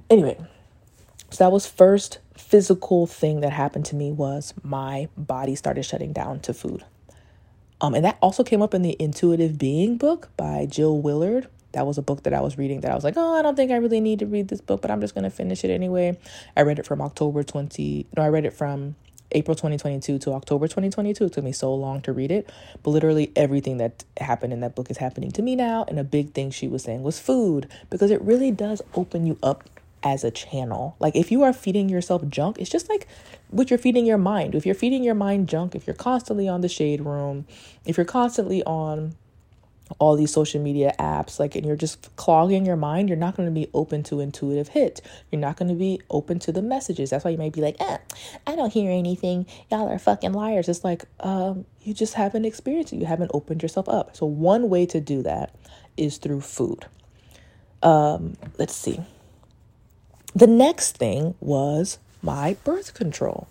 Anyway, 0.10 0.38
so 1.30 1.44
that 1.44 1.52
was 1.52 1.68
first 1.68 2.20
physical 2.38 3.08
thing 3.08 3.42
that 3.42 3.52
happened 3.52 3.86
to 3.86 3.96
me 3.96 4.12
was 4.12 4.54
my 4.64 5.10
body 5.18 5.56
started 5.56 5.84
shutting 5.84 6.14
down 6.14 6.40
to 6.42 6.54
food. 6.54 6.86
Um, 7.80 7.94
and 7.94 8.04
that 8.06 8.18
also 8.22 8.44
came 8.44 8.62
up 8.62 8.74
in 8.74 8.82
the 8.82 8.96
Intuitive 9.00 9.58
Being 9.58 9.98
book 9.98 10.30
by 10.36 10.66
Jill 10.66 11.00
Willard 11.00 11.48
that 11.74 11.86
was 11.86 11.98
a 11.98 12.02
book 12.02 12.24
that 12.24 12.34
I 12.34 12.42
was 12.42 12.58
reading 12.58 12.82
that 12.82 12.92
I 12.92 12.96
was 12.96 13.04
like, 13.04 13.16
oh, 13.18 13.38
I 13.38 13.42
don't 13.42 13.56
think 13.56 13.72
I 13.72 13.76
really 13.76 14.00
need 14.00 14.20
to 14.20 14.26
read 14.26 14.48
this 14.48 14.62
book, 14.62 14.82
but 14.82 14.90
I'm 14.90 15.02
just 15.02 15.14
going 15.14 15.26
to 15.26 15.30
finish 15.30 15.64
it 15.64 15.70
anyway. 15.70 16.18
I 16.56 16.62
read 16.62 16.80
it 16.80 16.88
from 16.88 17.02
October 17.02 17.44
20, 17.44 18.08
no, 18.16 18.24
I 18.24 18.30
read 18.30 18.46
it 18.46 18.54
from 18.54 18.96
April 19.34 19.54
2022 19.54 20.20
to 20.20 20.32
October 20.32 20.68
2022. 20.68 21.26
It 21.26 21.34
took 21.34 21.44
me 21.44 21.52
so 21.52 21.74
long 21.74 22.02
to 22.02 22.14
read 22.14 22.32
it, 22.32 22.50
but 22.82 22.92
literally 22.92 23.32
everything 23.36 23.78
that 23.78 24.06
happened 24.20 24.54
in 24.54 24.62
that 24.62 24.76
book 24.76 24.90
is 24.90 24.98
happening 24.98 25.32
to 25.34 25.42
me 25.42 25.56
now. 25.56 25.86
And 25.88 26.00
a 26.00 26.04
big 26.04 26.34
thing 26.34 26.50
she 26.50 26.68
was 26.68 26.84
saying 26.84 27.04
was 27.04 27.20
food, 27.20 27.70
because 27.90 28.10
it 28.10 28.22
really 28.22 28.52
does 28.52 28.82
open 28.96 29.28
you 29.28 29.38
up 29.44 29.70
as 30.04 30.24
a 30.24 30.32
channel. 30.32 30.96
Like 31.00 31.16
if 31.16 31.32
you 31.32 31.44
are 31.44 31.54
feeding 31.54 31.90
yourself 31.90 32.28
junk, 32.30 32.58
it's 32.60 32.70
just 32.70 32.90
like 32.90 33.08
what 33.50 33.70
you're 33.70 33.80
feeding 33.80 34.06
your 34.06 34.18
mind. 34.18 34.56
If 34.56 34.66
you're 34.66 34.76
feeding 34.76 35.04
your 35.04 35.16
mind 35.16 35.50
junk, 35.50 35.76
if 35.76 35.88
you're 35.88 35.96
constantly 35.96 36.48
on 36.48 36.62
the 36.62 36.70
shade 36.70 37.02
room, 37.02 37.46
if 37.86 37.98
you're 37.98 38.06
constantly 38.06 38.64
on 38.64 39.16
all 40.00 40.18
these 40.18 40.34
social 40.34 40.62
media 40.62 40.94
apps 41.00 41.40
like 41.40 41.56
and 41.56 41.66
you're 41.66 41.78
just 41.78 42.14
clogging 42.18 42.66
your 42.66 42.76
mind 42.76 43.08
you're 43.08 43.18
not 43.18 43.38
going 43.38 43.48
to 43.48 43.54
be 43.54 43.70
open 43.74 44.04
to 44.04 44.20
intuitive 44.20 44.68
hit. 44.68 45.02
You're 45.32 45.40
not 45.40 45.56
going 45.56 45.70
to 45.70 45.76
be 45.76 46.02
open 46.10 46.40
to 46.40 46.52
the 46.52 46.62
messages. 46.62 47.10
That's 47.10 47.24
why 47.24 47.32
you 47.32 47.38
might 47.38 47.54
be 47.54 47.62
like 47.62 47.78
eh, 47.80 47.98
i 48.46 48.56
don't 48.56 48.74
hear 48.74 48.92
anything. 48.92 49.46
Y'all 49.72 49.88
are 49.90 50.00
fucking 50.00 50.34
liars. 50.34 50.68
It's 50.68 50.84
like 50.84 51.06
um, 51.22 51.66
you 51.84 51.94
just 51.94 52.16
haven't 52.16 52.44
experienced 52.44 52.92
it. 52.92 52.98
You 52.98 53.06
haven't 53.06 53.32
opened 53.34 53.62
yourself 53.62 53.88
up. 53.88 54.16
So 54.16 54.26
one 54.26 54.70
way 54.70 54.86
to 54.88 55.00
do 55.00 55.24
that 55.24 55.56
is 55.96 56.18
through 56.18 56.42
food. 56.42 56.86
Um, 57.82 58.36
let's 58.58 58.76
see 58.76 59.00
the 60.36 60.48
next 60.48 60.98
thing 60.98 61.36
was 61.40 62.00
my 62.22 62.56
birth 62.64 62.94
control. 62.94 63.48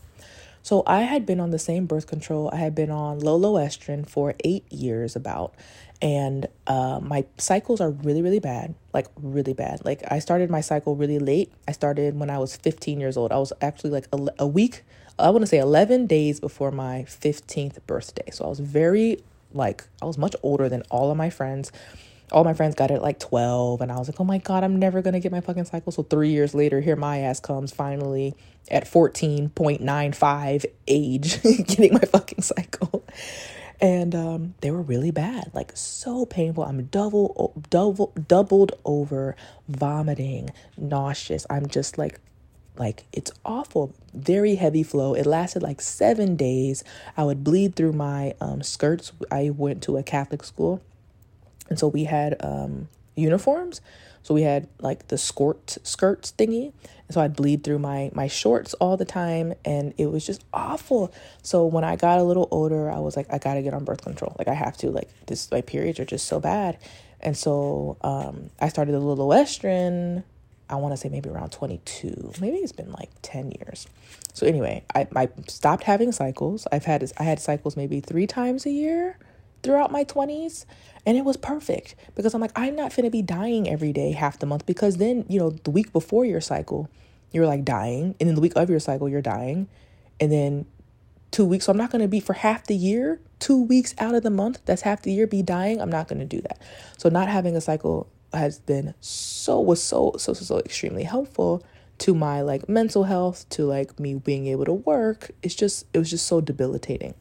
So 0.63 0.83
I 0.87 1.03
had 1.03 1.25
been 1.25 1.39
on 1.39 1.51
the 1.51 1.59
same 1.59 1.87
birth 1.87 2.07
control. 2.09 2.51
I 2.53 2.57
had 2.57 2.75
been 2.75 2.91
on 2.91 3.21
low 3.21 3.57
for 4.07 4.35
eight 4.43 4.71
years 4.73 5.15
about, 5.15 5.55
and 6.03 6.49
uh, 6.67 6.99
my 7.01 7.25
cycles 7.39 7.81
are 7.81 7.91
really 7.91 8.21
really 8.21 8.41
bad 8.41 8.75
like 8.93 9.07
really 9.23 9.53
bad. 9.53 9.85
Like 9.85 10.03
i 10.11 10.19
started 10.19 10.51
my 10.51 10.63
cycle 10.63 10.97
really 10.97 11.19
late. 11.19 11.53
I 11.69 11.73
started 11.73 12.19
when 12.19 12.31
i 12.31 12.39
was 12.39 12.57
15 12.57 12.99
years 12.99 13.17
old. 13.17 13.31
I 13.31 13.39
was 13.39 13.53
actually 13.61 13.91
like 13.91 14.09
a, 14.13 14.19
a 14.41 14.47
week 14.47 14.83
i 15.19 15.31
want 15.31 15.43
to 15.43 15.47
say 15.47 15.59
11 15.59 16.07
days 16.07 16.41
before 16.41 16.71
my 16.71 17.05
15th 17.09 17.79
birthday. 17.87 18.31
So 18.33 18.45
i 18.45 18.49
was 18.49 18.61
very 18.61 19.23
like 19.53 19.85
i 20.03 20.05
was 20.05 20.19
much 20.19 20.35
older 20.43 20.69
than 20.69 20.83
all 20.91 21.11
of 21.11 21.17
my 21.17 21.31
friends 21.31 21.71
all 22.33 22.45
my 22.45 22.55
friends 22.55 22.75
got 22.75 22.91
it 22.91 23.01
like 23.03 23.19
12 23.19 23.81
and 23.81 23.93
i 23.93 23.97
was 23.97 24.09
like 24.09 24.21
oh 24.21 24.25
my 24.25 24.39
god 24.39 24.65
i'm 24.65 24.79
never 24.79 25.03
gonna 25.03 25.21
get 25.21 25.33
my 25.33 25.41
fucking 25.41 25.65
cycle 25.65 25.93
so 25.93 26.03
three 26.03 26.31
years 26.31 26.55
later 26.55 26.81
here 26.81 26.97
my 26.97 27.19
ass 27.19 27.41
comes 27.41 27.73
finally 27.73 28.35
at 28.71 28.85
14.95 28.85 30.67
age 30.89 31.43
getting 31.43 31.95
my 31.95 32.01
fucking 32.01 32.43
cycle 32.43 33.05
and 33.81 34.15
um, 34.15 34.55
they 34.61 34.71
were 34.71 34.81
really 34.81 35.11
bad, 35.11 35.51
like 35.55 35.73
so 35.75 36.25
painful. 36.25 36.65
I'm 36.65 36.85
double, 36.87 37.53
double, 37.69 38.13
doubled 38.27 38.73
over, 38.85 39.37
vomiting, 39.69 40.51
nauseous. 40.79 41.47
I'm 41.51 41.67
just 41.67 41.99
like, 41.99 42.21
like 42.77 43.05
it's 43.13 43.31
awful. 43.45 43.95
Very 44.15 44.55
heavy 44.55 44.83
flow. 44.83 45.15
It 45.15 45.27
lasted 45.27 45.63
like 45.63 45.81
seven 45.81 46.37
days. 46.37 46.85
I 47.17 47.25
would 47.25 47.45
bleed 47.45 47.77
through 47.77 47.93
my 47.93 48.35
um, 48.41 48.63
skirts. 48.63 49.13
I 49.31 49.51
went 49.51 49.83
to 49.85 49.99
a 49.99 50.03
Catholic 50.03 50.43
school, 50.43 50.83
and 51.69 51.79
so 51.79 51.89
we 51.89 52.05
had 52.05 52.37
um, 52.41 52.89
uniforms. 53.15 53.81
So 54.23 54.35
we 54.35 54.43
had 54.43 54.67
like 54.81 55.07
the 55.09 55.19
skirt 55.19 55.79
skirts 55.85 56.33
thingy. 56.37 56.73
And 57.07 57.15
so 57.15 57.21
I'd 57.21 57.37
bleed 57.37 57.63
through 57.63 57.79
my 57.79 58.11
my 58.13 58.27
shorts 58.27 58.75
all 58.75 58.97
the 58.97 59.05
time 59.05 59.55
and 59.65 59.95
it 59.99 60.07
was 60.07 60.27
just 60.27 60.45
awful. 60.53 61.13
So 61.43 61.65
when 61.65 61.85
I 61.85 61.95
got 61.95 62.19
a 62.19 62.25
little 62.25 62.49
older, 62.51 62.91
I 62.91 62.99
was 62.99 63.17
like, 63.17 63.33
I 63.33 63.39
gotta 63.39 63.63
get 63.63 63.73
on 63.73 63.85
birth 63.85 64.03
control. 64.03 64.35
Like 64.37 64.49
I 64.49 64.55
have 64.55 64.77
to, 64.79 64.91
like 64.91 65.09
this 65.27 65.51
my 65.53 65.61
periods 65.61 66.01
are 66.01 66.05
just 66.05 66.27
so 66.27 66.41
bad. 66.41 66.77
And 67.21 67.37
so 67.37 67.97
um, 68.03 68.51
I 68.61 68.69
started 68.69 68.95
a 68.95 68.99
Lo 68.99 69.17
Loestrin, 69.17 70.25
I 70.69 70.77
want 70.77 70.93
to 70.93 70.97
say 70.97 71.09
maybe 71.09 71.31
around 71.31 71.53
22. 71.53 72.33
Maybe 72.41 72.57
it's 72.57 72.73
been 72.73 72.91
like 72.91 73.11
10 73.23 73.53
years. 73.53 73.87
So 74.33 74.47
anyway, 74.47 74.85
I, 74.95 75.07
I 75.15 75.29
stopped 75.47 75.85
having 75.85 76.11
cycles. 76.11 76.67
I've 76.73 76.85
had 76.85 77.11
I 77.19 77.23
had 77.23 77.41
cycles 77.41 77.77
maybe 77.77 78.01
three 78.01 78.27
times 78.27 78.67
a 78.67 78.71
year 78.71 79.19
throughout 79.67 79.91
my 79.91 80.05
20s 80.05 80.65
and 81.05 81.19
it 81.19 81.25
was 81.25 81.37
perfect 81.37 81.97
because 82.15 82.35
I'm 82.35 82.41
like, 82.41 82.53
I'm 82.57 82.77
not 82.77 82.95
going 82.95 83.05
to 83.05 83.11
be 83.11 83.21
dying 83.21 83.69
every 83.69 83.93
day 83.93 84.13
half 84.13 84.39
the 84.39 84.47
month 84.47 84.65
because 84.65 84.97
then, 84.97 85.27
you 85.29 85.39
know, 85.39 85.51
the 85.51 85.71
week 85.71 85.93
before 85.93 86.25
your 86.25 86.41
cycle, 86.41 86.89
you're 87.33 87.47
like 87.47 87.65
dying. 87.65 88.15
And 88.19 88.29
then 88.29 88.35
the 88.35 88.41
week 88.41 88.55
of 88.57 88.71
your 88.71 88.81
cycle, 88.81 89.09
you're 89.09 89.23
dying. 89.23 89.69
And 90.21 90.33
then 90.33 90.67
two 91.31 91.45
weeks. 91.45 91.67
So 91.67 91.73
I'm 91.73 91.77
not 91.77 91.91
going 91.91 92.03
to 92.03 92.09
be 92.09 92.21
for 92.21 92.33
half 92.33 92.67
the 92.67 92.77
year, 92.77 93.21
two 93.41 93.61
weeks 93.61 93.95
out 93.99 94.15
of 94.15 94.23
the 94.23 94.31
month, 94.31 94.61
that's 94.65 94.83
half 94.83 95.03
the 95.03 95.13
year, 95.13 95.27
be 95.27 95.43
dying. 95.43 95.81
I'm 95.81 95.91
not 95.91 96.09
going 96.09 96.21
to 96.21 96.25
do 96.25 96.41
that. 96.43 96.61
So 96.97 97.09
not 97.09 97.29
having 97.29 97.57
a 97.57 97.61
cycle 97.61 98.09
has 98.33 98.59
been 98.61 98.95
so, 99.01 99.61
was 99.61 99.83
so, 99.83 100.15
so, 100.19 100.33
so, 100.33 100.45
so 100.45 100.59
extremely 100.59 101.03
helpful 101.03 101.65
to 101.99 102.15
my 102.15 102.41
like 102.41 102.69
mental 102.69 103.05
health, 103.05 103.49
to 103.51 103.65
like 103.65 103.99
me 103.99 104.15
being 104.15 104.47
able 104.47 104.65
to 104.65 104.73
work. 104.73 105.31
It's 105.43 105.55
just, 105.55 105.87
it 105.93 105.99
was 105.99 106.11
just 106.11 106.27
so 106.27 106.41
debilitating. 106.41 107.15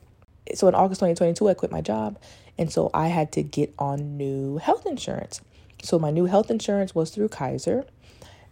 So 0.53 0.67
in 0.67 0.75
August 0.75 0.99
2022, 0.99 1.49
I 1.49 1.53
quit 1.53 1.71
my 1.71 1.81
job 1.81 2.19
and 2.57 2.71
so 2.71 2.89
I 2.93 3.07
had 3.07 3.31
to 3.33 3.43
get 3.43 3.73
on 3.79 4.17
new 4.17 4.57
health 4.57 4.85
insurance. 4.85 5.41
So 5.81 5.99
my 5.99 6.11
new 6.11 6.25
health 6.25 6.49
insurance 6.49 6.95
was 6.95 7.11
through 7.11 7.29
Kaiser. 7.29 7.85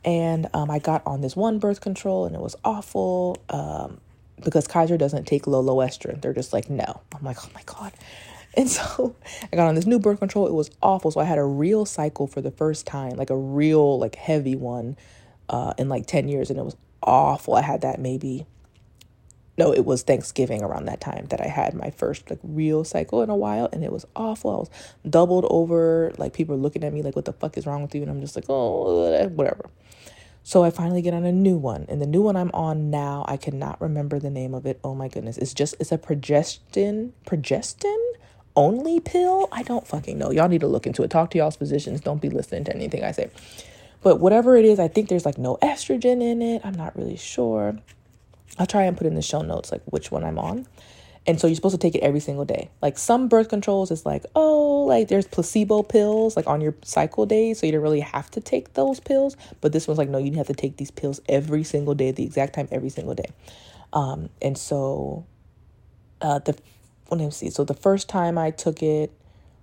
And 0.05 0.49
um, 0.53 0.69
I 0.69 0.79
got 0.79 1.01
on 1.05 1.21
this 1.21 1.35
one 1.35 1.59
birth 1.59 1.79
control 1.79 2.25
and 2.25 2.35
it 2.35 2.41
was 2.41 2.55
awful 2.65 3.37
um, 3.49 4.01
because 4.43 4.67
Kaiser 4.67 4.97
doesn't 4.97 5.25
take 5.25 5.47
low. 5.47 5.63
They're 6.21 6.33
just 6.33 6.51
like, 6.51 6.69
no. 6.69 7.01
I'm 7.15 7.23
like, 7.23 7.37
oh 7.43 7.49
my 7.53 7.61
God. 7.65 7.93
And 8.55 8.69
so 8.69 9.15
I 9.51 9.55
got 9.55 9.67
on 9.67 9.73
this 9.73 9.87
new 9.87 9.97
birth 9.97 10.19
control. 10.19 10.45
It 10.45 10.53
was 10.53 10.69
awful. 10.79 11.09
So 11.09 11.19
I 11.19 11.23
had 11.23 11.39
a 11.39 11.43
real 11.43 11.87
cycle 11.87 12.27
for 12.27 12.39
the 12.39 12.51
first 12.51 12.85
time, 12.85 13.15
like 13.15 13.31
a 13.31 13.35
real, 13.35 13.97
like 13.97 14.13
heavy 14.13 14.55
one 14.55 14.95
uh, 15.49 15.73
in 15.79 15.89
like 15.89 16.05
10 16.05 16.27
years. 16.27 16.51
And 16.51 16.59
it 16.59 16.63
was 16.63 16.75
awful. 17.01 17.55
I 17.55 17.63
had 17.63 17.81
that 17.81 17.99
maybe 17.99 18.45
no, 19.57 19.71
it 19.71 19.85
was 19.85 20.01
Thanksgiving 20.01 20.63
around 20.63 20.85
that 20.85 21.01
time 21.01 21.27
that 21.29 21.39
I 21.39 21.47
had 21.47 21.73
my 21.75 21.91
first 21.91 22.29
like 22.29 22.39
real 22.43 22.83
cycle 22.83 23.21
in 23.21 23.29
a 23.29 23.35
while 23.35 23.69
and 23.71 23.83
it 23.83 23.91
was 23.91 24.05
awful. 24.15 24.51
I 24.51 24.55
was 24.55 24.69
doubled 25.07 25.45
over, 25.49 26.11
like 26.17 26.33
people 26.33 26.55
were 26.55 26.61
looking 26.61 26.83
at 26.83 26.93
me 26.93 27.03
like 27.03 27.15
what 27.15 27.25
the 27.25 27.33
fuck 27.33 27.57
is 27.57 27.65
wrong 27.65 27.83
with 27.83 27.93
you 27.93 28.01
and 28.01 28.09
I'm 28.09 28.21
just 28.21 28.35
like, 28.35 28.45
"Oh, 28.49 29.27
whatever." 29.35 29.69
So 30.45 30.63
I 30.63 30.71
finally 30.71 31.01
get 31.01 31.13
on 31.13 31.23
a 31.23 31.31
new 31.31 31.55
one. 31.55 31.85
And 31.87 32.01
the 32.01 32.05
new 32.05 32.21
one 32.21 32.35
I'm 32.35 32.51
on 32.53 32.89
now, 32.89 33.23
I 33.29 33.37
cannot 33.37 33.79
remember 33.79 34.19
the 34.19 34.29
name 34.29 34.53
of 34.53 34.65
it. 34.65 34.79
Oh 34.83 34.93
my 34.93 35.07
goodness. 35.07 35.37
It's 35.37 35.53
just 35.53 35.75
it's 35.79 35.91
a 35.91 35.97
progestin 35.97 37.11
progestin 37.25 37.97
only 38.55 38.99
pill. 38.99 39.47
I 39.51 39.63
don't 39.63 39.87
fucking 39.87 40.17
know. 40.17 40.31
Y'all 40.31 40.49
need 40.49 40.61
to 40.61 40.67
look 40.67 40.85
into 40.85 41.03
it. 41.03 41.09
Talk 41.09 41.31
to 41.31 41.37
y'all's 41.37 41.55
physicians. 41.55 42.01
Don't 42.01 42.21
be 42.21 42.29
listening 42.29 42.65
to 42.65 42.75
anything 42.75 43.03
I 43.03 43.11
say. 43.11 43.29
But 44.01 44.19
whatever 44.19 44.57
it 44.57 44.65
is, 44.65 44.79
I 44.79 44.89
think 44.89 45.07
there's 45.09 45.25
like 45.25 45.37
no 45.37 45.57
estrogen 45.61 46.21
in 46.21 46.41
it. 46.41 46.61
I'm 46.65 46.75
not 46.75 46.95
really 46.97 47.15
sure. 47.15 47.77
I'll 48.59 48.67
try 48.67 48.83
and 48.83 48.95
put 48.95 49.07
in 49.07 49.15
the 49.15 49.21
show 49.21 49.41
notes 49.41 49.71
like 49.71 49.81
which 49.85 50.11
one 50.11 50.23
I'm 50.23 50.37
on. 50.37 50.67
And 51.25 51.39
so 51.39 51.47
you're 51.47 51.55
supposed 51.55 51.75
to 51.75 51.79
take 51.79 51.95
it 51.95 52.03
every 52.03 52.19
single 52.19 52.43
day. 52.43 52.69
Like 52.81 52.97
some 52.97 53.29
birth 53.29 53.47
controls 53.47 53.91
is 53.91 54.05
like, 54.05 54.25
oh, 54.35 54.83
like 54.83 55.07
there's 55.07 55.25
placebo 55.25 55.81
pills 55.81 56.35
like 56.35 56.47
on 56.47 56.59
your 56.59 56.75
cycle 56.83 57.25
days, 57.25 57.59
so 57.59 57.65
you 57.65 57.71
don't 57.71 57.81
really 57.81 58.01
have 58.01 58.29
to 58.31 58.41
take 58.41 58.73
those 58.73 58.99
pills. 58.99 59.37
But 59.61 59.71
this 59.71 59.87
one's 59.87 59.97
like, 59.97 60.09
no, 60.09 60.17
you 60.17 60.33
have 60.33 60.47
to 60.47 60.53
take 60.53 60.77
these 60.77 60.91
pills 60.91 61.21
every 61.29 61.63
single 61.63 61.95
day 61.95 62.11
the 62.11 62.23
exact 62.23 62.55
time 62.55 62.67
every 62.71 62.89
single 62.89 63.15
day. 63.15 63.31
Um, 63.93 64.29
and 64.41 64.57
so 64.57 65.25
uh 66.21 66.39
the 66.39 66.57
let 67.09 67.19
me 67.19 67.29
see. 67.31 67.49
So 67.49 67.63
the 67.63 67.73
first 67.73 68.09
time 68.09 68.37
I 68.37 68.51
took 68.51 68.83
it, 68.83 69.11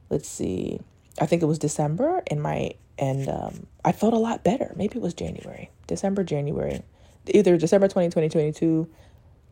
let's 0.08 0.28
see, 0.28 0.80
I 1.20 1.26
think 1.26 1.42
it 1.42 1.46
was 1.46 1.58
December 1.58 2.22
and 2.28 2.42
my 2.42 2.72
and 2.98 3.28
um 3.28 3.66
I 3.84 3.92
felt 3.92 4.14
a 4.14 4.18
lot 4.18 4.44
better. 4.44 4.72
Maybe 4.76 4.96
it 4.96 5.02
was 5.02 5.14
January. 5.14 5.70
December, 5.86 6.24
January 6.24 6.82
either 7.26 7.56
December 7.56 7.86
2022, 7.88 8.88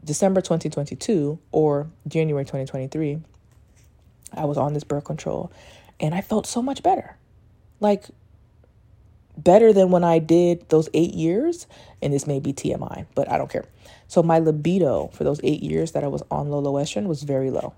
December 0.04 0.40
2022, 0.40 1.38
or 1.52 1.88
January 2.06 2.44
2023, 2.44 3.20
I 4.34 4.44
was 4.44 4.58
on 4.58 4.74
this 4.74 4.84
birth 4.84 5.04
control 5.04 5.52
and 6.00 6.14
I 6.14 6.20
felt 6.20 6.46
so 6.46 6.62
much 6.62 6.82
better. 6.82 7.16
Like, 7.80 8.06
better 9.38 9.72
than 9.72 9.90
when 9.90 10.04
I 10.04 10.18
did 10.18 10.68
those 10.68 10.88
eight 10.92 11.14
years. 11.14 11.66
And 12.02 12.12
this 12.12 12.26
may 12.26 12.40
be 12.40 12.52
TMI, 12.52 13.06
but 13.14 13.30
I 13.30 13.38
don't 13.38 13.50
care. 13.50 13.64
So, 14.08 14.22
my 14.22 14.38
libido 14.38 15.08
for 15.08 15.24
those 15.24 15.40
eight 15.42 15.62
years 15.62 15.92
that 15.92 16.04
I 16.04 16.08
was 16.08 16.22
on 16.30 16.50
low 16.50 16.58
low 16.58 16.72
was 16.72 17.22
very 17.22 17.50
low. 17.50 17.74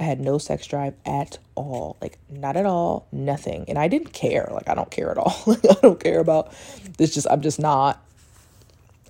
I 0.00 0.02
had 0.02 0.20
no 0.20 0.38
sex 0.38 0.66
drive 0.66 0.94
at 1.06 1.38
all. 1.54 1.96
Like, 2.00 2.18
not 2.28 2.56
at 2.56 2.66
all, 2.66 3.06
nothing. 3.12 3.64
And 3.68 3.78
I 3.78 3.86
didn't 3.86 4.12
care. 4.12 4.48
Like, 4.50 4.68
I 4.68 4.74
don't 4.74 4.90
care 4.90 5.10
at 5.10 5.18
all. 5.18 5.42
I 5.46 5.76
don't 5.82 6.02
care 6.02 6.18
about 6.18 6.52
this. 6.98 7.14
Just, 7.14 7.28
I'm 7.30 7.42
just 7.42 7.60
not 7.60 8.04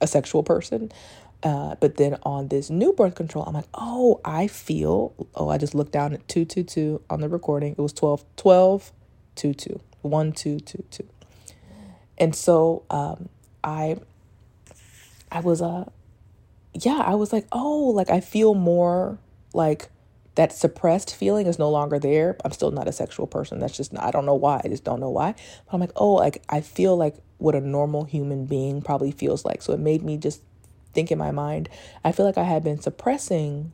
a 0.01 0.07
sexual 0.07 0.43
person. 0.43 0.91
Uh, 1.43 1.75
but 1.79 1.97
then 1.97 2.17
on 2.23 2.49
this 2.49 2.71
new 2.71 2.93
birth 2.93 3.15
control, 3.15 3.45
I'm 3.47 3.53
like, 3.53 3.69
oh, 3.75 4.21
I 4.25 4.47
feel, 4.47 5.13
oh, 5.35 5.51
I 5.51 5.59
just 5.59 5.75
looked 5.75 5.93
down 5.93 6.15
at 6.15 6.27
222 6.29 7.03
on 7.11 7.21
the 7.21 7.29
recording. 7.29 7.73
It 7.73 7.79
was 7.79 7.93
12, 7.93 8.25
12, 8.37 8.93
22, 9.37 9.81
1, 10.01 10.33
2, 10.33 10.61
2, 10.61 10.85
2. 10.91 11.09
And 12.17 12.35
so 12.35 12.85
um, 12.89 13.29
I, 13.63 13.99
I 15.31 15.41
was, 15.41 15.61
uh, 15.61 15.85
yeah, 16.73 17.03
I 17.05 17.15
was 17.15 17.33
like, 17.33 17.47
oh, 17.53 17.89
like 17.89 18.09
I 18.09 18.21
feel 18.21 18.55
more 18.55 19.19
like 19.53 19.89
that 20.35 20.53
suppressed 20.53 21.15
feeling 21.15 21.47
is 21.47 21.59
no 21.59 21.71
longer 21.71 21.99
there. 21.99 22.37
I'm 22.45 22.53
still 22.53 22.71
not 22.71 22.89
a 22.89 22.93
sexual 22.93 23.27
person. 23.27 23.61
That's 23.61 23.77
just, 23.77 23.97
I 23.99 24.11
don't 24.11 24.27
know 24.27 24.35
why. 24.35 24.61
I 24.65 24.69
just 24.69 24.85
don't 24.85 25.01
know 25.01 25.11
why. 25.11 25.33
But 25.67 25.75
I'm 25.75 25.81
like, 25.81 25.93
oh, 25.97 26.15
like 26.15 26.43
I 26.49 26.61
feel 26.61 26.97
like 26.97 27.17
what 27.39 27.55
a 27.55 27.61
normal 27.61 28.05
human 28.05 28.47
being 28.47 28.83
probably 28.83 29.13
feels 29.13 29.45
like. 29.45 29.63
So 29.63 29.73
it 29.73 29.81
made 29.81 30.03
me 30.03 30.17
just 30.17 30.43
think 30.93 31.11
in 31.11 31.19
my 31.19 31.31
mind, 31.31 31.69
I 32.03 32.13
feel 32.13 32.27
like 32.27 32.39
I 32.39 32.45
had 32.45 32.65
been 32.65 32.81
suppressing 32.81 33.73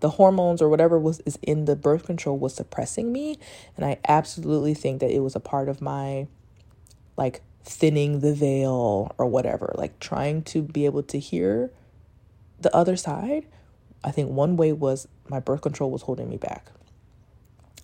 the 0.00 0.10
hormones 0.10 0.62
or 0.62 0.68
whatever 0.68 0.98
was 0.98 1.20
is 1.20 1.38
in 1.42 1.66
the 1.66 1.76
birth 1.76 2.06
control 2.06 2.38
was 2.38 2.54
suppressing 2.54 3.12
me 3.12 3.38
and 3.76 3.84
I 3.84 3.98
absolutely 4.08 4.72
think 4.72 5.00
that 5.00 5.10
it 5.10 5.20
was 5.20 5.36
a 5.36 5.40
part 5.40 5.68
of 5.68 5.82
my 5.82 6.26
like 7.18 7.42
thinning 7.64 8.20
the 8.20 8.34
veil 8.34 9.14
or 9.18 9.26
whatever, 9.26 9.74
like 9.76 10.00
trying 10.00 10.42
to 10.42 10.62
be 10.62 10.86
able 10.86 11.02
to 11.02 11.18
hear 11.18 11.70
the 12.58 12.74
other 12.74 12.96
side. 12.96 13.46
I 14.02 14.10
think 14.10 14.30
one 14.30 14.56
way 14.56 14.72
was 14.72 15.06
my 15.30 15.40
birth 15.40 15.62
control 15.62 15.90
was 15.90 16.02
holding 16.02 16.28
me 16.28 16.36
back. 16.36 16.66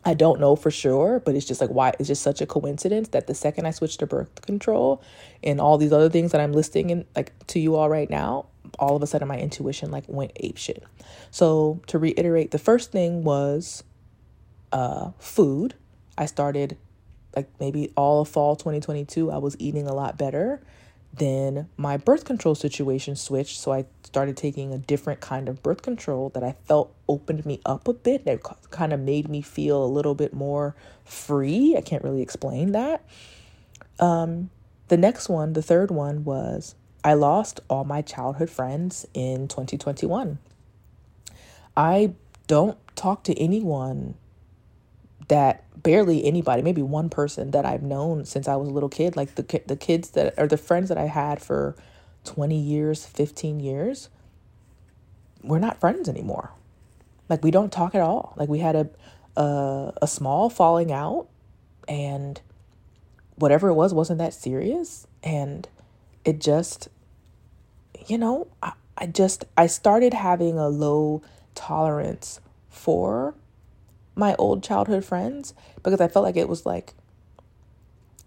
I 0.04 0.14
don't 0.14 0.38
know 0.38 0.54
for 0.54 0.70
sure, 0.70 1.20
but 1.20 1.34
it's 1.34 1.46
just 1.46 1.60
like 1.60 1.70
why 1.70 1.92
it's 1.98 2.06
just 2.06 2.22
such 2.22 2.40
a 2.40 2.46
coincidence 2.46 3.08
that 3.08 3.26
the 3.26 3.34
second 3.34 3.66
I 3.66 3.70
switched 3.70 3.98
to 4.00 4.06
birth 4.06 4.42
control 4.42 5.02
and 5.42 5.60
all 5.60 5.78
these 5.78 5.92
other 5.92 6.08
things 6.08 6.30
that 6.32 6.40
I'm 6.40 6.52
listing 6.52 6.90
in 6.90 7.04
like 7.16 7.32
to 7.48 7.58
you 7.58 7.74
all 7.74 7.88
right 7.88 8.08
now, 8.08 8.46
all 8.78 8.94
of 8.94 9.02
a 9.02 9.06
sudden 9.06 9.26
my 9.26 9.38
intuition 9.38 9.90
like 9.90 10.04
went 10.06 10.30
ape 10.36 10.58
shit. 10.58 10.84
So 11.32 11.80
to 11.88 11.98
reiterate, 11.98 12.52
the 12.52 12.58
first 12.58 12.92
thing 12.92 13.24
was 13.24 13.82
uh 14.70 15.10
food. 15.18 15.74
I 16.16 16.26
started 16.26 16.76
like 17.34 17.48
maybe 17.58 17.92
all 17.96 18.22
of 18.22 18.28
fall 18.28 18.54
2022, 18.54 19.30
I 19.30 19.38
was 19.38 19.56
eating 19.58 19.88
a 19.88 19.94
lot 19.94 20.16
better. 20.16 20.62
Then 21.18 21.68
my 21.76 21.96
birth 21.96 22.24
control 22.24 22.54
situation 22.54 23.16
switched. 23.16 23.58
So 23.58 23.72
I 23.72 23.86
started 24.02 24.36
taking 24.36 24.72
a 24.72 24.78
different 24.78 25.20
kind 25.20 25.48
of 25.48 25.62
birth 25.62 25.82
control 25.82 26.28
that 26.30 26.42
I 26.44 26.56
felt 26.64 26.94
opened 27.08 27.46
me 27.46 27.60
up 27.64 27.88
a 27.88 27.94
bit. 27.94 28.24
That 28.26 28.40
kind 28.70 28.92
of 28.92 29.00
made 29.00 29.28
me 29.28 29.40
feel 29.40 29.82
a 29.82 29.86
little 29.86 30.14
bit 30.14 30.34
more 30.34 30.76
free. 31.04 31.74
I 31.76 31.80
can't 31.80 32.04
really 32.04 32.22
explain 32.22 32.72
that. 32.72 33.04
Um, 33.98 34.50
the 34.88 34.96
next 34.96 35.28
one, 35.28 35.54
the 35.54 35.62
third 35.62 35.90
one, 35.90 36.24
was 36.24 36.74
I 37.02 37.14
lost 37.14 37.60
all 37.70 37.84
my 37.84 38.02
childhood 38.02 38.50
friends 38.50 39.06
in 39.14 39.48
2021. 39.48 40.38
I 41.76 42.14
don't 42.46 42.78
talk 42.96 43.24
to 43.24 43.38
anyone 43.38 44.14
that 45.28 45.64
barely 45.82 46.24
anybody, 46.24 46.62
maybe 46.62 46.82
one 46.82 47.08
person 47.08 47.50
that 47.50 47.64
I've 47.64 47.82
known 47.82 48.24
since 48.24 48.48
I 48.48 48.56
was 48.56 48.68
a 48.68 48.72
little 48.72 48.88
kid, 48.88 49.16
like 49.16 49.34
the 49.34 49.62
the 49.66 49.76
kids 49.76 50.10
that 50.10 50.38
are 50.38 50.46
the 50.46 50.56
friends 50.56 50.88
that 50.88 50.98
I 50.98 51.06
had 51.06 51.42
for 51.42 51.76
20 52.24 52.58
years, 52.58 53.06
15 53.06 53.60
years, 53.60 54.08
we're 55.42 55.58
not 55.58 55.78
friends 55.78 56.08
anymore. 56.08 56.50
Like 57.28 57.42
we 57.42 57.50
don't 57.50 57.72
talk 57.72 57.94
at 57.94 58.00
all. 58.00 58.34
Like 58.36 58.48
we 58.48 58.58
had 58.58 58.76
a 58.76 58.88
a, 59.36 59.92
a 60.02 60.06
small 60.06 60.48
falling 60.48 60.90
out 60.92 61.28
and 61.86 62.40
whatever 63.36 63.68
it 63.68 63.74
was 63.74 63.92
wasn't 63.92 64.18
that 64.18 64.32
serious 64.32 65.06
and 65.22 65.68
it 66.24 66.40
just 66.40 66.88
you 68.06 68.16
know 68.16 68.48
I, 68.62 68.72
I 68.96 69.06
just 69.06 69.44
i 69.56 69.66
started 69.66 70.14
having 70.14 70.58
a 70.58 70.68
low 70.68 71.22
tolerance 71.54 72.40
for 72.70 73.34
my 74.16 74.34
old 74.36 74.62
childhood 74.62 75.04
friends 75.04 75.54
because 75.82 76.00
i 76.00 76.08
felt 76.08 76.24
like 76.24 76.36
it 76.36 76.48
was 76.48 76.66
like 76.66 76.94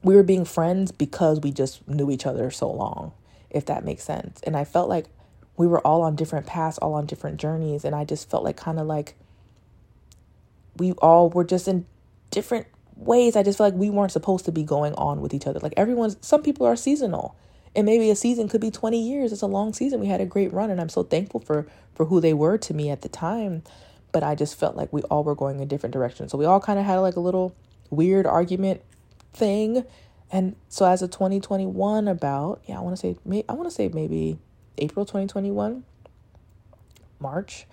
we 0.02 0.16
were 0.16 0.24
being 0.24 0.46
friends 0.46 0.92
because 0.92 1.42
we 1.42 1.52
just 1.52 1.86
knew 1.88 2.10
each 2.10 2.26
other 2.26 2.50
so 2.50 2.72
long 2.72 3.12
if 3.50 3.66
that 3.66 3.84
makes 3.84 4.04
sense 4.04 4.40
and 4.44 4.56
i 4.56 4.64
felt 4.64 4.88
like 4.88 5.08
we 5.58 5.68
were 5.68 5.86
all 5.86 6.02
on 6.02 6.16
different 6.16 6.46
paths 6.46 6.78
all 6.78 6.94
on 6.94 7.06
different 7.06 7.38
journeys 7.38 7.84
and 7.84 7.96
i 7.96 8.06
just 8.06 8.30
felt 8.30 8.44
like 8.44 8.56
kind 8.56 8.80
of 8.80 8.88
like 8.88 9.16
we 10.78 10.94
all 10.94 11.30
were 11.30 11.44
just 11.44 11.68
in 11.68 11.86
different 12.32 12.68
ways. 12.96 13.36
I 13.36 13.44
just 13.44 13.58
felt 13.58 13.74
like 13.74 13.80
we 13.80 13.90
weren't 13.90 14.12
supposed 14.12 14.46
to 14.46 14.52
be 14.52 14.64
going 14.64 14.94
on 14.96 15.22
with 15.22 15.34
each 15.34 15.48
other. 15.48 15.60
Like 15.60 15.74
everyone's, 15.78 16.18
some 16.22 16.42
people 16.42 16.66
are 16.66 16.76
seasonal, 16.76 17.36
and 17.76 17.86
maybe 17.86 18.10
a 18.10 18.16
season 18.16 18.48
could 18.48 18.62
be 18.62 18.72
20 18.72 19.00
years. 19.00 19.32
It's 19.32 19.42
a 19.42 19.48
long 19.48 19.74
season. 19.74 20.00
We 20.00 20.08
had 20.08 20.22
a 20.22 20.26
great 20.26 20.52
run, 20.54 20.70
and 20.70 20.82
I'm 20.82 20.90
so 20.90 21.04
thankful 21.04 21.42
for 21.42 21.68
for 21.94 22.06
who 22.06 22.22
they 22.22 22.34
were 22.34 22.58
to 22.58 22.74
me 22.74 22.90
at 22.90 23.02
the 23.02 23.10
time. 23.10 23.64
But 24.12 24.24
I 24.24 24.36
just 24.36 24.58
felt 24.58 24.76
like 24.76 24.92
we 24.92 25.02
all 25.04 25.24
were 25.24 25.36
going 25.36 25.60
in 25.60 25.68
different 25.68 25.94
directions. 25.94 26.32
So 26.32 26.38
we 26.38 26.46
all 26.46 26.60
kind 26.60 26.80
of 26.80 26.86
had 26.86 26.98
like 26.98 27.16
a 27.16 27.20
little 27.20 27.56
weird 27.90 28.26
argument 28.26 28.82
thing. 29.34 29.86
And 30.32 30.56
so 30.68 30.86
as 30.86 31.02
of 31.02 31.12
2021 31.12 32.08
about, 32.08 32.62
yeah, 32.66 32.78
I 32.78 32.82
want 32.82 32.96
to 32.96 33.00
say 33.00 33.18
may, 33.26 33.44
I 33.48 33.54
want 33.54 33.68
to 33.70 33.76
say 33.76 33.90
maybe 33.90 34.38
April 34.78 35.06
2021, 35.06 35.84
March, 37.20 37.66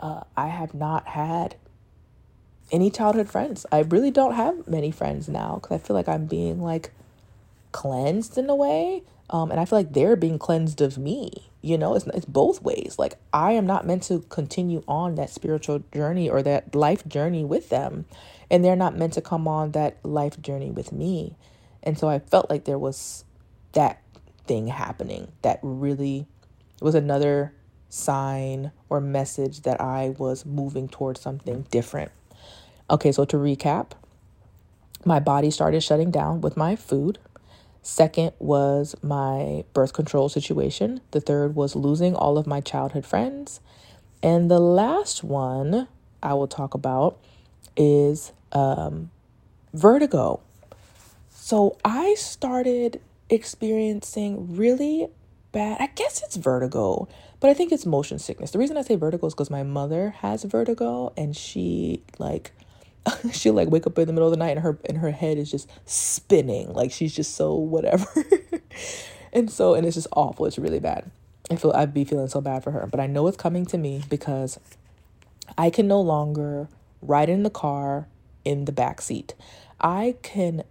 uh, 0.00 0.22
I 0.36 0.48
have 0.48 0.74
not 0.74 1.08
had 1.08 1.56
any 2.70 2.90
childhood 2.90 3.28
friends. 3.28 3.66
I 3.72 3.80
really 3.80 4.10
don't 4.10 4.34
have 4.34 4.68
many 4.68 4.90
friends 4.90 5.28
now 5.28 5.58
because 5.60 5.80
I 5.80 5.84
feel 5.84 5.96
like 5.96 6.08
I'm 6.08 6.26
being 6.26 6.60
like 6.60 6.92
cleansed 7.72 8.38
in 8.38 8.48
a 8.48 8.54
way. 8.54 9.02
Um, 9.30 9.50
and 9.50 9.60
I 9.60 9.64
feel 9.64 9.78
like 9.78 9.92
they're 9.92 10.16
being 10.16 10.38
cleansed 10.38 10.80
of 10.80 10.96
me. 10.96 11.50
You 11.60 11.76
know, 11.76 11.94
it's 11.94 12.06
it's 12.08 12.24
both 12.24 12.62
ways. 12.62 12.96
Like 12.98 13.18
I 13.32 13.52
am 13.52 13.66
not 13.66 13.86
meant 13.86 14.04
to 14.04 14.20
continue 14.28 14.82
on 14.88 15.16
that 15.16 15.30
spiritual 15.30 15.82
journey 15.92 16.30
or 16.30 16.42
that 16.42 16.74
life 16.74 17.06
journey 17.06 17.44
with 17.44 17.68
them, 17.68 18.06
and 18.50 18.64
they're 18.64 18.76
not 18.76 18.96
meant 18.96 19.14
to 19.14 19.20
come 19.20 19.46
on 19.46 19.72
that 19.72 19.98
life 20.04 20.40
journey 20.40 20.70
with 20.70 20.92
me. 20.92 21.36
And 21.82 21.98
so 21.98 22.08
I 22.08 22.20
felt 22.20 22.48
like 22.50 22.64
there 22.64 22.78
was 22.78 23.24
that 23.72 24.02
thing 24.46 24.68
happening 24.68 25.32
that 25.42 25.60
really 25.62 26.26
was 26.80 26.94
another 26.94 27.52
sign 27.88 28.72
or 28.88 29.00
message 29.00 29.62
that 29.62 29.80
I 29.80 30.14
was 30.18 30.44
moving 30.44 30.88
towards 30.88 31.20
something 31.20 31.66
different. 31.70 32.12
Okay, 32.90 33.12
so 33.12 33.24
to 33.26 33.36
recap, 33.36 33.92
my 35.04 35.20
body 35.20 35.50
started 35.50 35.82
shutting 35.82 36.10
down 36.10 36.40
with 36.40 36.56
my 36.56 36.76
food. 36.76 37.18
Second 37.88 38.32
was 38.38 38.94
my 39.02 39.64
birth 39.72 39.94
control 39.94 40.28
situation. 40.28 41.00
The 41.12 41.22
third 41.22 41.56
was 41.56 41.74
losing 41.74 42.14
all 42.14 42.36
of 42.36 42.46
my 42.46 42.60
childhood 42.60 43.06
friends. 43.06 43.60
And 44.22 44.50
the 44.50 44.58
last 44.58 45.24
one 45.24 45.88
I 46.22 46.34
will 46.34 46.46
talk 46.46 46.74
about 46.74 47.18
is 47.78 48.34
um, 48.52 49.10
vertigo. 49.72 50.40
So 51.30 51.78
I 51.82 52.14
started 52.18 53.00
experiencing 53.30 54.54
really 54.54 55.08
bad, 55.52 55.78
I 55.80 55.86
guess 55.86 56.22
it's 56.22 56.36
vertigo, 56.36 57.08
but 57.40 57.48
I 57.48 57.54
think 57.54 57.72
it's 57.72 57.86
motion 57.86 58.18
sickness. 58.18 58.50
The 58.50 58.58
reason 58.58 58.76
I 58.76 58.82
say 58.82 58.96
vertigo 58.96 59.26
is 59.28 59.32
because 59.32 59.48
my 59.50 59.62
mother 59.62 60.10
has 60.18 60.44
vertigo 60.44 61.14
and 61.16 61.34
she, 61.34 62.02
like, 62.18 62.52
she'll 63.32 63.54
like 63.54 63.68
wake 63.68 63.86
up 63.86 63.98
in 63.98 64.06
the 64.06 64.12
middle 64.12 64.28
of 64.28 64.32
the 64.32 64.38
night 64.38 64.50
and 64.50 64.60
her 64.60 64.78
and 64.84 64.98
her 64.98 65.10
head 65.10 65.38
is 65.38 65.50
just 65.50 65.68
spinning. 65.84 66.72
Like 66.72 66.92
she's 66.92 67.14
just 67.14 67.34
so 67.34 67.54
whatever. 67.54 68.06
And 69.32 69.50
so 69.50 69.74
and 69.74 69.86
it's 69.86 69.94
just 69.94 70.08
awful. 70.12 70.46
It's 70.46 70.58
really 70.58 70.80
bad. 70.80 71.10
I 71.50 71.56
feel 71.56 71.72
i'd 71.74 71.94
be 71.94 72.04
feeling 72.04 72.28
so 72.28 72.40
bad 72.40 72.62
for 72.62 72.72
her. 72.72 72.86
But 72.86 73.00
i 73.00 73.06
know 73.06 73.26
it's 73.26 73.36
coming 73.36 73.66
to 73.66 73.78
me 73.78 74.02
because 74.08 74.58
i 75.56 75.70
can 75.70 75.88
no 75.88 76.00
longer 76.00 76.68
ride 77.00 77.28
in 77.28 77.42
the 77.42 77.50
car 77.50 78.08
in 78.44 78.64
the 78.64 78.72
back 78.72 79.00
seat. 79.00 79.34
I 79.80 80.16
can 80.22 80.62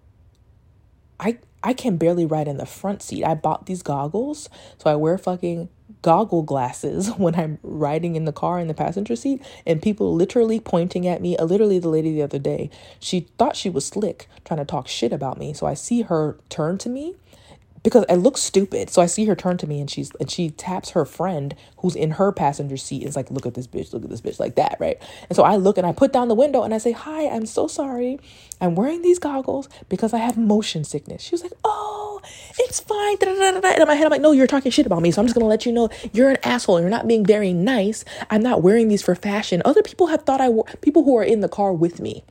i 1.19 1.37
i 1.63 1.73
can 1.73 1.97
barely 1.97 2.25
ride 2.25 2.47
in 2.47 2.57
the 2.57 2.65
front 2.65 3.01
seat. 3.01 3.23
I 3.23 3.35
bought 3.35 3.65
these 3.65 3.81
goggles 3.81 4.49
so 4.77 4.89
i 4.89 4.95
wear 4.95 5.17
fucking 5.17 5.69
goggle 6.07 6.41
glasses 6.41 7.09
when 7.17 7.35
I'm 7.35 7.59
riding 7.63 8.15
in 8.15 8.23
the 8.23 8.31
car 8.31 8.59
in 8.61 8.69
the 8.69 8.73
passenger 8.73 9.17
seat 9.17 9.43
and 9.65 9.81
people 9.81 10.15
literally 10.15 10.57
pointing 10.57 11.05
at 11.05 11.21
me. 11.21 11.35
Uh, 11.35 11.43
literally, 11.43 11.79
the 11.79 11.89
lady 11.89 12.13
the 12.13 12.21
other 12.21 12.39
day, 12.39 12.69
she 12.97 13.27
thought 13.37 13.57
she 13.57 13.69
was 13.69 13.85
slick 13.85 14.29
trying 14.45 14.59
to 14.59 14.65
talk 14.65 14.87
shit 14.87 15.11
about 15.11 15.37
me. 15.37 15.51
So 15.51 15.67
I 15.67 15.73
see 15.73 16.03
her 16.03 16.37
turn 16.47 16.77
to 16.77 16.87
me 16.87 17.15
because 17.83 18.05
it 18.09 18.15
looks 18.15 18.41
stupid. 18.41 18.89
So 18.89 19.01
I 19.01 19.05
see 19.05 19.25
her 19.25 19.35
turn 19.35 19.57
to 19.57 19.67
me 19.67 19.79
and 19.79 19.89
she's 19.89 20.11
and 20.19 20.29
she 20.29 20.49
taps 20.49 20.91
her 20.91 21.05
friend 21.05 21.55
who's 21.77 21.95
in 21.95 22.11
her 22.11 22.31
passenger 22.31 22.77
seat 22.77 23.01
and 23.01 23.09
is 23.09 23.15
like, 23.15 23.31
look 23.31 23.45
at 23.45 23.53
this 23.53 23.67
bitch, 23.67 23.93
look 23.93 24.03
at 24.03 24.09
this 24.09 24.21
bitch, 24.21 24.39
like 24.39 24.55
that, 24.55 24.77
right? 24.79 25.01
And 25.29 25.35
so 25.35 25.43
I 25.43 25.55
look 25.55 25.77
and 25.77 25.87
I 25.87 25.91
put 25.91 26.13
down 26.13 26.27
the 26.27 26.35
window 26.35 26.63
and 26.63 26.73
I 26.73 26.77
say, 26.77 26.91
Hi, 26.91 27.27
I'm 27.27 27.45
so 27.45 27.67
sorry. 27.67 28.19
I'm 28.59 28.75
wearing 28.75 29.01
these 29.01 29.19
goggles 29.19 29.69
because 29.89 30.13
I 30.13 30.17
have 30.17 30.37
motion 30.37 30.83
sickness. 30.83 31.21
She 31.21 31.33
was 31.33 31.43
like, 31.43 31.53
Oh, 31.63 32.21
it's 32.59 32.79
fine. 32.79 33.17
And 33.21 33.57
in 33.57 33.61
my 33.61 33.93
head, 33.95 34.05
I'm 34.05 34.11
like, 34.11 34.21
No, 34.21 34.31
you're 34.31 34.47
talking 34.47 34.71
shit 34.71 34.85
about 34.85 35.01
me. 35.01 35.11
So 35.11 35.21
I'm 35.21 35.27
just 35.27 35.35
gonna 35.35 35.47
let 35.47 35.65
you 35.65 35.71
know 35.71 35.89
you're 36.13 36.29
an 36.29 36.37
asshole. 36.43 36.79
You're 36.79 36.89
not 36.89 37.07
being 37.07 37.25
very 37.25 37.53
nice. 37.53 38.03
I'm 38.29 38.41
not 38.41 38.61
wearing 38.61 38.87
these 38.87 39.01
for 39.03 39.15
fashion. 39.15 39.61
Other 39.65 39.81
people 39.83 40.07
have 40.07 40.23
thought 40.23 40.41
I 40.41 40.49
wore 40.49 40.65
people 40.81 41.03
who 41.03 41.17
are 41.17 41.23
in 41.23 41.41
the 41.41 41.49
car 41.49 41.73
with 41.73 41.99
me 41.99 42.23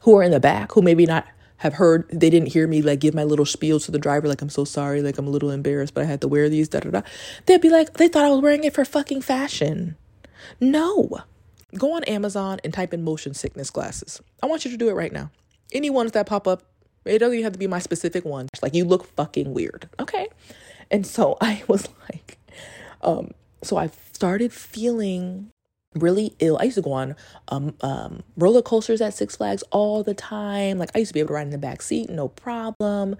who 0.00 0.16
are 0.16 0.22
in 0.22 0.30
the 0.30 0.40
back 0.40 0.72
who 0.72 0.82
maybe 0.82 1.06
not 1.06 1.26
have 1.58 1.74
heard 1.74 2.08
they 2.10 2.30
didn't 2.30 2.48
hear 2.48 2.66
me 2.66 2.82
like 2.82 3.00
give 3.00 3.14
my 3.14 3.24
little 3.24 3.46
spiel 3.46 3.80
to 3.80 3.90
the 3.90 3.98
driver 3.98 4.28
like 4.28 4.42
I'm 4.42 4.50
so 4.50 4.64
sorry 4.64 5.02
like 5.02 5.18
I'm 5.18 5.26
a 5.26 5.30
little 5.30 5.50
embarrassed 5.50 5.94
but 5.94 6.02
I 6.02 6.06
had 6.06 6.20
to 6.22 6.28
wear 6.28 6.48
these 6.48 6.68
da 6.68 6.80
da 6.80 6.90
da. 6.90 7.02
They'd 7.46 7.60
be 7.60 7.70
like 7.70 7.94
they 7.94 8.08
thought 8.08 8.24
I 8.24 8.30
was 8.30 8.40
wearing 8.40 8.64
it 8.64 8.74
for 8.74 8.84
fucking 8.84 9.22
fashion. 9.22 9.96
No. 10.60 11.18
Go 11.76 11.94
on 11.94 12.04
Amazon 12.04 12.60
and 12.62 12.72
type 12.72 12.94
in 12.94 13.02
motion 13.02 13.34
sickness 13.34 13.70
glasses. 13.70 14.20
I 14.42 14.46
want 14.46 14.64
you 14.64 14.70
to 14.70 14.76
do 14.76 14.88
it 14.88 14.94
right 14.94 15.12
now. 15.12 15.30
Any 15.72 15.90
ones 15.90 16.12
that 16.12 16.26
pop 16.26 16.46
up 16.46 16.62
it 17.04 17.18
doesn't 17.18 17.34
even 17.34 17.44
have 17.44 17.52
to 17.52 17.58
be 17.58 17.66
my 17.66 17.80
specific 17.80 18.24
one 18.24 18.48
like 18.62 18.74
you 18.74 18.84
look 18.84 19.06
fucking 19.14 19.54
weird. 19.54 19.88
Okay? 20.00 20.28
And 20.90 21.06
so 21.06 21.36
I 21.40 21.62
was 21.68 21.88
like 22.10 22.38
um 23.02 23.30
so 23.62 23.76
I 23.76 23.90
started 24.12 24.52
feeling 24.52 25.50
really 25.94 26.34
ill. 26.38 26.58
I 26.58 26.64
used 26.64 26.76
to 26.76 26.82
go 26.82 26.92
on 26.92 27.16
um, 27.48 27.74
um, 27.80 28.22
roller 28.36 28.62
coasters 28.62 29.00
at 29.00 29.14
Six 29.14 29.36
Flags 29.36 29.62
all 29.70 30.02
the 30.02 30.14
time. 30.14 30.78
Like 30.78 30.90
I 30.94 30.98
used 30.98 31.10
to 31.10 31.14
be 31.14 31.20
able 31.20 31.28
to 31.28 31.34
ride 31.34 31.42
in 31.46 31.50
the 31.50 31.58
back 31.58 31.82
seat, 31.82 32.10
no 32.10 32.28
problem. 32.28 33.16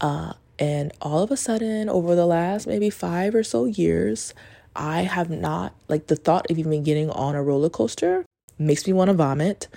Uh, 0.00 0.34
and 0.58 0.92
all 1.00 1.22
of 1.22 1.30
a 1.30 1.36
sudden, 1.36 1.88
over 1.88 2.14
the 2.14 2.26
last 2.26 2.66
maybe 2.66 2.90
five 2.90 3.34
or 3.34 3.42
so 3.42 3.64
years, 3.64 4.34
I 4.76 5.02
have 5.02 5.30
not 5.30 5.74
like 5.88 6.08
the 6.08 6.16
thought 6.16 6.50
of 6.50 6.58
even 6.58 6.82
getting 6.82 7.10
on 7.10 7.34
a 7.34 7.42
roller 7.42 7.70
coaster 7.70 8.24
makes 8.58 8.86
me 8.86 8.92
want 8.92 9.08
to 9.08 9.14
vomit. 9.14 9.68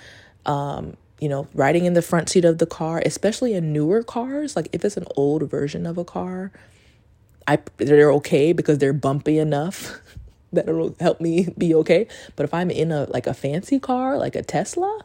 Um, 0.46 0.96
you 1.20 1.28
know, 1.28 1.48
riding 1.54 1.86
in 1.86 1.94
the 1.94 2.02
front 2.02 2.28
seat 2.28 2.44
of 2.44 2.58
the 2.58 2.66
car, 2.66 3.02
especially 3.04 3.54
in 3.54 3.72
newer 3.72 4.02
cars, 4.02 4.56
like 4.56 4.68
if 4.72 4.84
it's 4.84 4.98
an 4.98 5.06
old 5.16 5.48
version 5.48 5.86
of 5.86 5.96
a 5.96 6.04
car, 6.04 6.52
I 7.46 7.58
they're 7.78 8.12
okay 8.12 8.52
because 8.52 8.78
they're 8.78 8.92
bumpy 8.92 9.38
enough 9.38 9.98
that'll 10.54 10.94
help 11.00 11.20
me 11.20 11.48
be 11.58 11.74
okay. 11.76 12.06
But 12.36 12.44
if 12.44 12.54
I'm 12.54 12.70
in 12.70 12.92
a 12.92 13.04
like 13.04 13.26
a 13.26 13.34
fancy 13.34 13.78
car, 13.78 14.18
like 14.18 14.34
a 14.36 14.42
Tesla, 14.42 15.00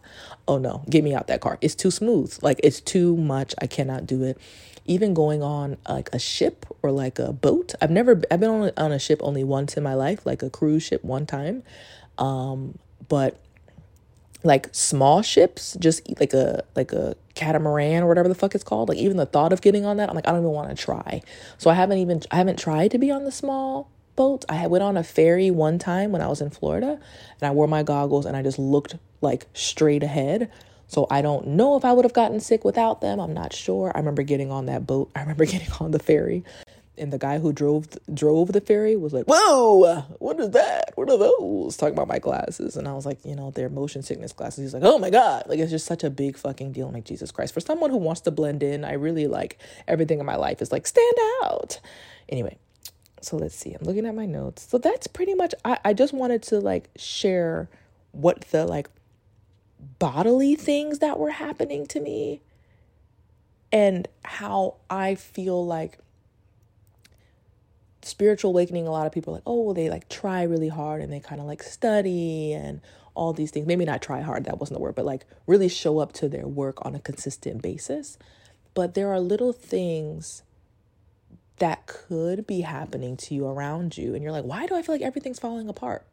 oh 0.48 0.58
no, 0.58 0.84
get 0.90 1.04
me 1.04 1.14
out 1.14 1.28
that 1.28 1.42
car. 1.42 1.58
It's 1.62 1.76
too 1.76 1.92
smooth. 1.92 2.38
Like 2.42 2.60
it's 2.64 2.82
too 2.82 3.16
much. 3.18 3.54
I 3.60 3.68
cannot 3.68 4.06
do 4.06 4.24
it. 4.24 4.40
Even 4.86 5.14
going 5.14 5.44
on 5.44 5.78
like 5.88 6.10
a 6.14 6.20
ship 6.20 6.66
or 6.82 6.92
like 6.92 7.20
a 7.20 7.32
boat. 7.32 7.74
I've 7.82 7.92
never 7.92 8.22
I've 8.32 8.40
been 8.40 8.50
on 8.50 8.72
on 8.78 8.92
a 8.92 9.00
ship 9.00 9.20
only 9.22 9.44
once 9.44 9.78
in 9.78 9.84
my 9.84 9.94
life, 9.94 10.26
like 10.26 10.42
a 10.42 10.50
cruise 10.50 10.84
ship 10.84 11.04
one 11.04 11.26
time. 11.26 11.64
Um, 12.18 12.78
but 13.08 13.40
like 14.44 14.70
small 14.72 15.22
ships, 15.22 15.76
just 15.80 16.02
like 16.20 16.34
a 16.34 16.64
like 16.76 16.92
a 16.92 17.16
catamaran 17.36 18.04
or 18.04 18.08
whatever 18.08 18.28
the 18.28 18.36
fuck 18.36 18.56
it's 18.56 18.64
called. 18.64 18.90
Like 18.90 18.98
even 18.98 19.18
the 19.18 19.26
thought 19.26 19.52
of 19.52 19.62
getting 19.62 19.86
on 19.86 19.98
that, 19.98 20.10
I'm 20.10 20.16
like 20.16 20.28
I 20.28 20.32
don't 20.32 20.42
even 20.42 20.52
want 20.52 20.70
to 20.70 20.76
try. 20.76 21.22
So 21.58 21.70
I 21.70 21.74
haven't 21.74 21.98
even 21.98 22.22
I 22.32 22.38
haven't 22.38 22.58
tried 22.60 22.92
to 22.92 22.98
be 22.98 23.12
on 23.12 23.26
the 23.26 23.32
small 23.32 23.90
boat. 24.20 24.44
I 24.50 24.68
went 24.68 24.84
on 24.84 24.98
a 24.98 25.04
ferry 25.04 25.50
one 25.50 25.80
time 25.80 26.12
when 26.12 26.22
I 26.22 26.28
was 26.28 26.42
in 26.42 26.50
Florida 26.50 27.00
and 27.40 27.48
I 27.48 27.52
wore 27.52 27.70
my 27.70 27.84
goggles 27.84 28.26
and 28.26 28.36
I 28.36 28.44
just 28.44 28.60
looked 28.60 28.98
like 29.22 29.48
straight 29.54 30.04
ahead. 30.04 30.52
So 30.88 31.08
I 31.10 31.22
don't 31.22 31.48
know 31.48 31.78
if 31.78 31.86
I 31.86 31.94
would 31.94 32.04
have 32.04 32.14
gotten 32.14 32.42
sick 32.42 32.66
without 32.66 33.00
them. 33.00 33.22
I'm 33.22 33.34
not 33.34 33.54
sure. 33.54 33.94
I 33.96 34.00
remember 34.00 34.24
getting 34.24 34.52
on 34.52 34.66
that 34.66 34.86
boat. 34.86 35.10
I 35.16 35.22
remember 35.22 35.46
getting 35.46 35.72
on 35.80 35.92
the 35.92 36.00
ferry 36.00 36.44
and 36.98 37.14
the 37.14 37.18
guy 37.18 37.40
who 37.40 37.54
drove 37.54 37.88
drove 38.14 38.52
the 38.52 38.60
ferry 38.60 38.98
was 38.98 39.14
like, 39.14 39.24
"Whoa, 39.24 40.04
what 40.20 40.38
is 40.38 40.50
that? 40.50 40.92
What 40.96 41.10
are 41.10 41.18
those?" 41.18 41.78
Talking 41.78 41.94
about 41.94 42.10
my 42.10 42.20
glasses, 42.20 42.76
and 42.76 42.90
I 42.90 42.94
was 42.94 43.06
like, 43.06 43.24
"You 43.24 43.38
know, 43.38 43.52
they're 43.52 43.70
motion 43.70 44.04
sickness 44.04 44.34
glasses." 44.34 44.66
He's 44.66 44.74
like, 44.74 44.84
"Oh 44.84 45.00
my 45.00 45.10
god!" 45.10 45.44
Like 45.48 45.60
it's 45.60 45.72
just 45.72 45.86
such 45.86 46.04
a 46.04 46.10
big 46.10 46.36
fucking 46.36 46.74
deal. 46.74 46.88
I'm 46.88 46.94
like, 46.94 47.06
Jesus 47.06 47.32
Christ! 47.32 47.54
For 47.54 47.62
someone 47.62 47.90
who 47.90 47.96
wants 47.96 48.20
to 48.22 48.32
blend 48.32 48.64
in, 48.64 48.84
I 48.84 48.94
really 48.94 49.28
like 49.28 49.60
everything 49.88 50.20
in 50.20 50.26
my 50.26 50.36
life 50.36 50.62
is 50.62 50.74
like 50.74 50.86
stand 50.86 51.16
out. 51.46 51.80
Anyway, 52.28 52.58
so 53.22 53.38
let's 53.38 53.56
see 53.56 53.74
i'm 53.74 53.86
looking 53.86 54.06
at 54.06 54.16
my 54.16 54.26
notes. 54.26 54.68
So 54.70 54.78
that's 54.78 55.08
pretty 55.08 55.34
much 55.34 55.54
i, 55.66 55.78
I 55.86 55.94
just 55.94 56.14
wanted 56.14 56.44
to 56.44 56.60
like 56.60 56.90
share 56.96 57.70
what 58.12 58.42
the 58.52 58.66
like 58.66 58.90
bodily 59.98 60.56
things 60.56 61.00
that 61.00 61.20
were 61.20 61.32
happening 61.32 61.86
to 61.88 62.00
me 62.00 62.42
and 63.72 64.08
how 64.24 64.76
I 64.90 65.16
feel 65.16 65.66
like 65.66 66.00
spiritual 68.02 68.52
awakening 68.52 68.88
a 68.88 68.92
lot 68.92 69.06
of 69.06 69.12
people 69.12 69.34
like 69.34 69.44
oh 69.46 69.62
well 69.62 69.74
they 69.74 69.90
like 69.90 70.08
try 70.10 70.42
really 70.44 70.70
hard 70.70 71.02
and 71.02 71.12
they 71.12 71.20
kind 71.20 71.40
of 71.40 71.46
like 71.46 71.62
study 71.62 72.54
and 72.54 72.82
all 73.16 73.34
these 73.34 73.52
things. 73.52 73.68
Maybe 73.68 73.84
not 73.86 74.02
try 74.02 74.22
hard 74.22 74.46
that 74.46 74.60
wasn't 74.60 74.78
the 74.78 74.82
word 74.82 74.96
but 74.96 75.06
like 75.06 75.26
really 75.48 75.70
show 75.70 76.00
up 76.00 76.14
to 76.14 76.30
their 76.30 76.48
work 76.48 76.84
on 76.86 76.96
a 76.96 77.00
consistent 77.00 77.62
basis. 77.62 78.18
But 78.74 78.94
there 78.94 79.12
are 79.12 79.20
little 79.20 79.54
things 79.54 80.44
that 81.60 81.86
could 81.88 82.48
be 82.48 82.62
happening 82.62 83.16
to 83.16 83.34
you 83.34 83.46
around 83.46 83.98
you 83.98 84.14
and 84.14 84.24
you're 84.24 84.32
like 84.32 84.46
why 84.46 84.66
do 84.66 84.76
i 84.76 84.82
feel 84.82 84.96
like 84.96 85.02
everything's 85.02 85.40
falling 85.40 85.70
apart 85.70 86.06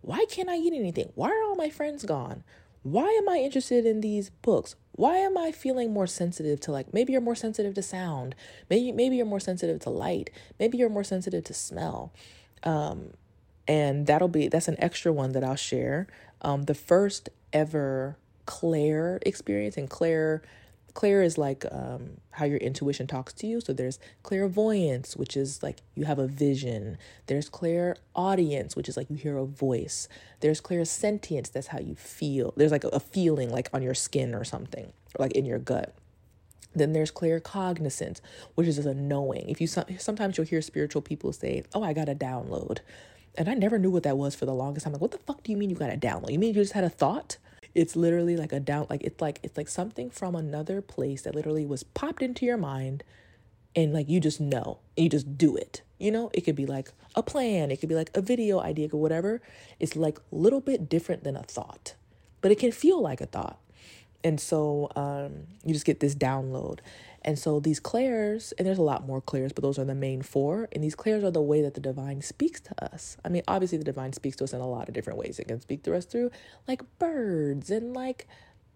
why 0.00 0.24
can't 0.30 0.48
i 0.48 0.56
eat 0.56 0.72
anything 0.72 1.10
why 1.14 1.28
are 1.28 1.44
all 1.44 1.56
my 1.56 1.70
friends 1.70 2.04
gone 2.04 2.42
why 2.82 3.08
am 3.08 3.28
I 3.28 3.38
interested 3.38 3.84
in 3.86 4.00
these 4.00 4.30
books? 4.30 4.76
Why 4.92 5.18
am 5.18 5.36
I 5.36 5.52
feeling 5.52 5.92
more 5.92 6.06
sensitive 6.06 6.60
to 6.60 6.72
like 6.72 6.92
maybe 6.94 7.12
you're 7.12 7.20
more 7.20 7.34
sensitive 7.34 7.74
to 7.74 7.82
sound, 7.82 8.34
maybe 8.70 8.92
maybe 8.92 9.16
you're 9.16 9.26
more 9.26 9.40
sensitive 9.40 9.80
to 9.80 9.90
light, 9.90 10.30
maybe 10.58 10.78
you're 10.78 10.88
more 10.88 11.04
sensitive 11.04 11.44
to 11.44 11.54
smell. 11.54 12.12
Um, 12.62 13.14
and 13.66 14.06
that'll 14.06 14.28
be 14.28 14.48
that's 14.48 14.68
an 14.68 14.76
extra 14.78 15.12
one 15.12 15.32
that 15.32 15.44
I'll 15.44 15.56
share. 15.56 16.06
Um, 16.42 16.62
the 16.62 16.74
first 16.74 17.28
ever 17.52 18.16
Claire 18.46 19.18
experience, 19.22 19.76
and 19.76 19.90
Clair 19.90 20.42
Clair 20.94 21.22
is 21.22 21.38
like 21.38 21.64
um, 21.70 22.18
how 22.30 22.44
your 22.44 22.58
intuition 22.58 23.06
talks 23.06 23.32
to 23.34 23.46
you. 23.46 23.60
So 23.60 23.72
there's 23.72 23.98
clairvoyance, 24.22 25.16
which 25.16 25.36
is 25.36 25.62
like 25.62 25.78
you 25.94 26.04
have 26.04 26.18
a 26.18 26.26
vision. 26.26 26.98
There's 27.26 27.48
clairaudience, 27.48 28.74
which 28.74 28.88
is 28.88 28.96
like 28.96 29.10
you 29.10 29.16
hear 29.16 29.38
a 29.38 29.44
voice. 29.44 30.08
There's 30.40 30.60
clairsentience, 30.60 31.52
that's 31.52 31.68
how 31.68 31.78
you 31.78 31.94
feel. 31.94 32.52
There's 32.56 32.72
like 32.72 32.84
a, 32.84 32.98
feeling 33.00 33.50
like 33.50 33.68
on 33.72 33.82
your 33.82 33.94
skin 33.94 34.34
or 34.34 34.44
something, 34.44 34.92
or 35.14 35.24
like 35.24 35.32
in 35.32 35.44
your 35.44 35.58
gut. 35.58 35.94
Then 36.74 36.92
there's 36.92 37.10
claircognizance, 37.10 38.20
which 38.54 38.68
is 38.68 38.78
a 38.84 38.94
knowing. 38.94 39.48
If 39.48 39.60
you 39.60 39.66
sometimes 39.66 40.36
you'll 40.36 40.46
hear 40.46 40.60
spiritual 40.60 41.02
people 41.02 41.32
say, 41.32 41.62
"Oh, 41.74 41.82
I 41.82 41.92
got 41.92 42.08
a 42.08 42.14
download," 42.14 42.78
and 43.36 43.48
I 43.48 43.54
never 43.54 43.78
knew 43.78 43.90
what 43.90 44.02
that 44.02 44.18
was 44.18 44.34
for 44.34 44.46
the 44.46 44.54
longest 44.54 44.84
time. 44.84 44.92
Like, 44.92 45.02
what 45.02 45.12
the 45.12 45.18
fuck 45.18 45.42
do 45.42 45.50
you 45.50 45.56
mean 45.56 45.70
you 45.70 45.76
got 45.76 45.92
a 45.92 45.96
download? 45.96 46.30
You 46.32 46.38
mean 46.38 46.54
you 46.54 46.60
just 46.60 46.74
had 46.74 46.84
a 46.84 46.90
thought? 46.90 47.38
It's 47.78 47.94
literally 47.94 48.36
like 48.36 48.52
a 48.52 48.58
down 48.58 48.88
like 48.90 49.04
it's 49.04 49.20
like 49.20 49.38
it's 49.44 49.56
like 49.56 49.68
something 49.68 50.10
from 50.10 50.34
another 50.34 50.82
place 50.82 51.22
that 51.22 51.36
literally 51.36 51.64
was 51.64 51.84
popped 51.84 52.22
into 52.22 52.44
your 52.44 52.56
mind 52.56 53.04
and 53.76 53.92
like 53.92 54.08
you 54.08 54.18
just 54.18 54.40
know 54.40 54.78
and 54.96 55.04
you 55.04 55.08
just 55.08 55.38
do 55.38 55.54
it. 55.54 55.82
You 55.96 56.10
know, 56.10 56.28
it 56.34 56.40
could 56.40 56.56
be 56.56 56.66
like 56.66 56.90
a 57.14 57.22
plan, 57.22 57.70
it 57.70 57.78
could 57.78 57.88
be 57.88 57.94
like 57.94 58.10
a 58.16 58.20
video 58.20 58.58
idea 58.58 58.88
or 58.92 59.00
whatever. 59.00 59.40
It's 59.78 59.94
like 59.94 60.18
a 60.18 60.34
little 60.34 60.60
bit 60.60 60.88
different 60.88 61.22
than 61.22 61.36
a 61.36 61.44
thought, 61.44 61.94
but 62.40 62.50
it 62.50 62.58
can 62.58 62.72
feel 62.72 63.00
like 63.00 63.20
a 63.20 63.26
thought. 63.26 63.60
And 64.24 64.40
so 64.40 64.90
um, 64.96 65.46
you 65.64 65.72
just 65.72 65.86
get 65.86 66.00
this 66.00 66.16
download. 66.16 66.80
And 67.22 67.38
so 67.38 67.60
these 67.60 67.80
clairs, 67.80 68.52
and 68.58 68.66
there's 68.66 68.78
a 68.78 68.82
lot 68.82 69.06
more 69.06 69.20
clairs, 69.20 69.52
but 69.52 69.62
those 69.62 69.78
are 69.78 69.84
the 69.84 69.94
main 69.94 70.22
four. 70.22 70.68
And 70.72 70.82
these 70.82 70.94
clairs 70.94 71.24
are 71.24 71.30
the 71.30 71.42
way 71.42 71.62
that 71.62 71.74
the 71.74 71.80
divine 71.80 72.22
speaks 72.22 72.60
to 72.60 72.84
us. 72.84 73.16
I 73.24 73.28
mean, 73.28 73.42
obviously, 73.48 73.78
the 73.78 73.84
divine 73.84 74.12
speaks 74.12 74.36
to 74.36 74.44
us 74.44 74.52
in 74.52 74.60
a 74.60 74.68
lot 74.68 74.88
of 74.88 74.94
different 74.94 75.18
ways. 75.18 75.38
It 75.38 75.48
can 75.48 75.60
speak 75.60 75.82
to 75.84 75.94
us 75.94 76.04
through 76.04 76.30
like 76.66 76.82
birds 76.98 77.70
and 77.70 77.92
like 77.92 78.26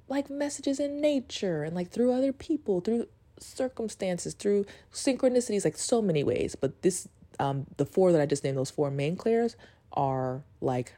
like 0.09 0.29
messages 0.29 0.79
in 0.79 1.01
nature 1.01 1.63
and 1.63 1.75
like 1.75 1.91
through 1.91 2.13
other 2.13 2.33
people, 2.33 2.81
through 2.81 3.07
circumstances, 3.39 4.35
through 4.35 4.67
synchronicities, 4.93 5.65
like 5.65 5.79
so 5.79 6.03
many 6.03 6.23
ways. 6.23 6.55
But 6.55 6.83
this, 6.83 7.09
um, 7.39 7.67
the 7.77 7.87
four 7.87 8.13
that 8.13 8.21
I 8.21 8.27
just 8.27 8.45
named, 8.45 8.59
those 8.59 8.71
four 8.71 8.91
main 8.91 9.17
clairs 9.17 9.57
are 9.93 10.43
like 10.61 10.95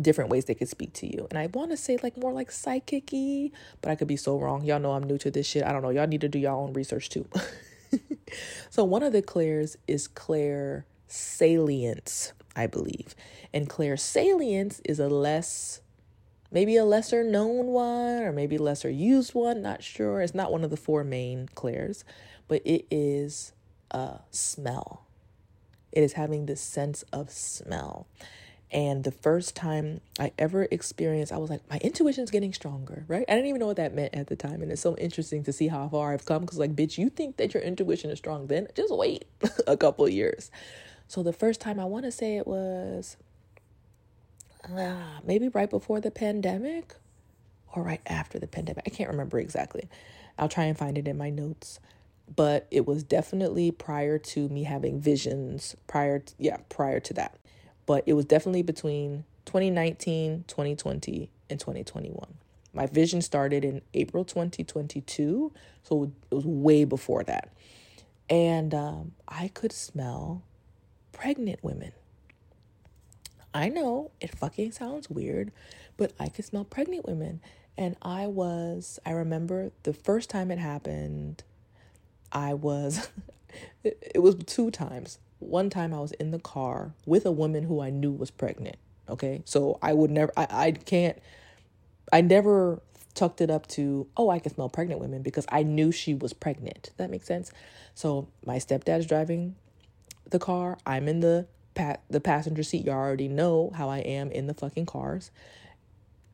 different 0.00 0.30
ways 0.30 0.46
they 0.46 0.54
could 0.54 0.68
speak 0.68 0.92
to 0.94 1.06
you. 1.06 1.26
And 1.30 1.38
I 1.38 1.46
want 1.46 1.70
to 1.70 1.76
say 1.76 1.98
like 2.02 2.16
more 2.16 2.32
like 2.32 2.50
psychic 2.50 3.10
but 3.80 3.90
I 3.90 3.94
could 3.94 4.08
be 4.08 4.16
so 4.16 4.38
wrong. 4.38 4.64
Y'all 4.64 4.80
know 4.80 4.92
I'm 4.92 5.04
new 5.04 5.18
to 5.18 5.30
this 5.30 5.46
shit. 5.46 5.64
I 5.64 5.72
don't 5.72 5.82
know. 5.82 5.90
Y'all 5.90 6.06
need 6.06 6.22
to 6.22 6.28
do 6.28 6.38
your 6.38 6.52
own 6.52 6.72
research 6.72 7.08
too. 7.08 7.26
so 8.70 8.84
one 8.84 9.02
of 9.02 9.12
the 9.12 9.22
clairs 9.22 9.76
is 9.86 10.08
Clair 10.08 10.86
salience, 11.06 12.32
I 12.56 12.66
believe. 12.66 13.14
And 13.52 13.68
Clairsalience 13.68 14.80
is 14.84 14.98
a 14.98 15.08
less 15.08 15.80
maybe 16.50 16.76
a 16.76 16.84
lesser 16.84 17.24
known 17.24 17.66
one 17.68 18.22
or 18.22 18.32
maybe 18.32 18.58
lesser 18.58 18.90
used 18.90 19.34
one, 19.34 19.62
not 19.62 19.82
sure. 19.82 20.20
It's 20.20 20.34
not 20.34 20.52
one 20.52 20.64
of 20.64 20.70
the 20.70 20.76
four 20.76 21.02
main 21.02 21.48
clairs, 21.54 22.04
but 22.46 22.60
it 22.64 22.86
is 22.90 23.52
a 23.90 24.20
smell. 24.30 25.06
It 25.90 26.02
is 26.02 26.12
having 26.14 26.46
this 26.46 26.60
sense 26.60 27.04
of 27.12 27.30
smell. 27.30 28.06
And 28.72 29.04
the 29.04 29.12
first 29.12 29.54
time 29.54 30.00
I 30.18 30.32
ever 30.38 30.66
experienced, 30.70 31.30
I 31.30 31.36
was 31.36 31.50
like, 31.50 31.60
my 31.68 31.76
intuition's 31.78 32.30
getting 32.30 32.54
stronger, 32.54 33.04
right? 33.06 33.24
I 33.28 33.32
didn't 33.34 33.48
even 33.48 33.60
know 33.60 33.66
what 33.66 33.76
that 33.76 33.94
meant 33.94 34.14
at 34.14 34.28
the 34.28 34.36
time. 34.36 34.62
And 34.62 34.72
it's 34.72 34.80
so 34.80 34.96
interesting 34.96 35.44
to 35.44 35.52
see 35.52 35.68
how 35.68 35.86
far 35.90 36.14
I've 36.14 36.24
come 36.24 36.40
because, 36.40 36.58
like, 36.58 36.74
bitch, 36.74 36.96
you 36.96 37.10
think 37.10 37.36
that 37.36 37.52
your 37.52 37.62
intuition 37.62 38.10
is 38.10 38.18
strong, 38.18 38.46
then 38.46 38.68
just 38.74 38.94
wait 38.94 39.26
a 39.66 39.76
couple 39.76 40.08
years. 40.08 40.50
So 41.06 41.22
the 41.22 41.34
first 41.34 41.60
time 41.60 41.78
I 41.78 41.84
want 41.84 42.06
to 42.06 42.10
say 42.10 42.38
it 42.38 42.46
was 42.46 43.18
uh, 44.64 44.94
maybe 45.22 45.48
right 45.48 45.68
before 45.68 46.00
the 46.00 46.10
pandemic 46.10 46.94
or 47.74 47.82
right 47.82 48.00
after 48.06 48.38
the 48.38 48.46
pandemic. 48.46 48.84
I 48.86 48.90
can't 48.90 49.10
remember 49.10 49.38
exactly. 49.38 49.86
I'll 50.38 50.48
try 50.48 50.64
and 50.64 50.78
find 50.78 50.96
it 50.96 51.06
in 51.06 51.18
my 51.18 51.28
notes. 51.28 51.78
But 52.34 52.68
it 52.70 52.86
was 52.86 53.02
definitely 53.02 53.70
prior 53.70 54.16
to 54.18 54.48
me 54.48 54.62
having 54.62 54.98
visions, 54.98 55.76
prior, 55.86 56.20
to, 56.20 56.34
yeah, 56.38 56.56
prior 56.70 57.00
to 57.00 57.12
that 57.14 57.36
but 57.86 58.04
it 58.06 58.14
was 58.14 58.24
definitely 58.24 58.62
between 58.62 59.24
2019, 59.46 60.44
2020, 60.46 61.28
and 61.50 61.60
2021. 61.60 62.34
My 62.74 62.86
vision 62.86 63.20
started 63.20 63.64
in 63.64 63.82
April 63.92 64.24
2022, 64.24 65.52
so 65.82 66.10
it 66.30 66.34
was 66.34 66.46
way 66.46 66.84
before 66.84 67.22
that. 67.24 67.52
And 68.30 68.72
um, 68.72 69.12
I 69.28 69.48
could 69.48 69.72
smell 69.72 70.42
pregnant 71.12 71.62
women. 71.62 71.92
I 73.52 73.68
know 73.68 74.10
it 74.20 74.34
fucking 74.34 74.72
sounds 74.72 75.10
weird, 75.10 75.52
but 75.98 76.12
I 76.18 76.28
could 76.28 76.46
smell 76.46 76.64
pregnant 76.64 77.06
women. 77.06 77.40
And 77.76 77.96
I 78.00 78.26
was, 78.26 78.98
I 79.04 79.10
remember 79.10 79.72
the 79.82 79.92
first 79.92 80.30
time 80.30 80.50
it 80.50 80.58
happened, 80.58 81.42
I 82.30 82.54
was, 82.54 83.10
it 83.84 84.22
was 84.22 84.36
two 84.46 84.70
times 84.70 85.18
one 85.42 85.70
time 85.70 85.92
I 85.92 86.00
was 86.00 86.12
in 86.12 86.30
the 86.30 86.38
car 86.38 86.92
with 87.06 87.26
a 87.26 87.32
woman 87.32 87.64
who 87.64 87.80
I 87.80 87.90
knew 87.90 88.12
was 88.12 88.30
pregnant. 88.30 88.76
Okay. 89.08 89.42
So 89.44 89.78
I 89.82 89.92
would 89.92 90.10
never, 90.10 90.32
I, 90.36 90.46
I 90.50 90.70
can't, 90.72 91.18
I 92.12 92.20
never 92.20 92.80
tucked 93.14 93.40
it 93.40 93.50
up 93.50 93.66
to, 93.68 94.06
oh, 94.16 94.30
I 94.30 94.38
can 94.38 94.54
smell 94.54 94.68
pregnant 94.68 95.00
women 95.00 95.22
because 95.22 95.46
I 95.50 95.62
knew 95.62 95.92
she 95.92 96.14
was 96.14 96.32
pregnant. 96.32 96.90
That 96.96 97.10
makes 97.10 97.26
sense? 97.26 97.52
So 97.94 98.28
my 98.44 98.56
stepdad's 98.56 99.06
driving 99.06 99.56
the 100.30 100.38
car. 100.38 100.78
I'm 100.86 101.08
in 101.08 101.20
the 101.20 101.46
pa- 101.74 101.98
the 102.10 102.20
passenger 102.20 102.62
seat. 102.62 102.84
You 102.84 102.92
already 102.92 103.28
know 103.28 103.72
how 103.74 103.88
I 103.88 103.98
am 103.98 104.30
in 104.30 104.46
the 104.46 104.54
fucking 104.54 104.86
cars. 104.86 105.30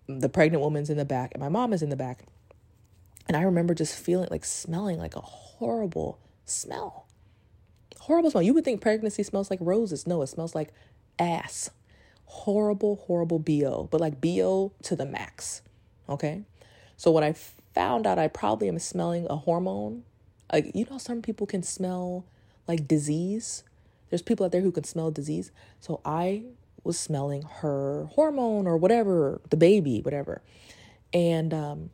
The 0.06 0.28
pregnant 0.28 0.62
woman's 0.62 0.88
in 0.88 0.96
the 0.96 1.04
back, 1.04 1.32
and 1.34 1.42
my 1.42 1.48
mom 1.48 1.72
is 1.72 1.82
in 1.82 1.90
the 1.90 1.96
back. 1.96 2.24
And 3.26 3.36
I 3.36 3.42
remember 3.42 3.74
just 3.74 3.98
feeling 3.98 4.28
like 4.30 4.44
smelling 4.44 4.98
like 4.98 5.16
a 5.16 5.20
horrible 5.20 6.18
smell 6.46 7.07
horrible 8.08 8.30
smell. 8.30 8.42
You 8.42 8.54
would 8.54 8.64
think 8.64 8.80
pregnancy 8.80 9.22
smells 9.22 9.50
like 9.50 9.60
roses. 9.62 10.06
No, 10.06 10.22
it 10.22 10.28
smells 10.28 10.54
like 10.54 10.72
ass. 11.18 11.70
Horrible, 12.24 12.96
horrible 13.06 13.38
BO, 13.38 13.88
but 13.90 14.00
like 14.00 14.20
BO 14.20 14.72
to 14.82 14.96
the 14.96 15.06
max. 15.06 15.62
Okay. 16.08 16.42
So 16.96 17.10
when 17.10 17.22
I 17.22 17.34
found 17.74 18.06
out, 18.06 18.18
I 18.18 18.28
probably 18.28 18.68
am 18.68 18.78
smelling 18.78 19.26
a 19.28 19.36
hormone. 19.36 20.04
Like, 20.52 20.72
you 20.74 20.86
know, 20.90 20.98
some 20.98 21.22
people 21.22 21.46
can 21.46 21.62
smell 21.62 22.24
like 22.66 22.88
disease. 22.88 23.62
There's 24.08 24.22
people 24.22 24.46
out 24.46 24.52
there 24.52 24.62
who 24.62 24.72
can 24.72 24.84
smell 24.84 25.10
disease. 25.10 25.52
So 25.78 26.00
I 26.04 26.44
was 26.84 26.98
smelling 26.98 27.42
her 27.60 28.06
hormone 28.12 28.66
or 28.66 28.78
whatever, 28.78 29.40
the 29.50 29.56
baby, 29.58 30.00
whatever. 30.00 30.40
And 31.12 31.52
um, 31.52 31.90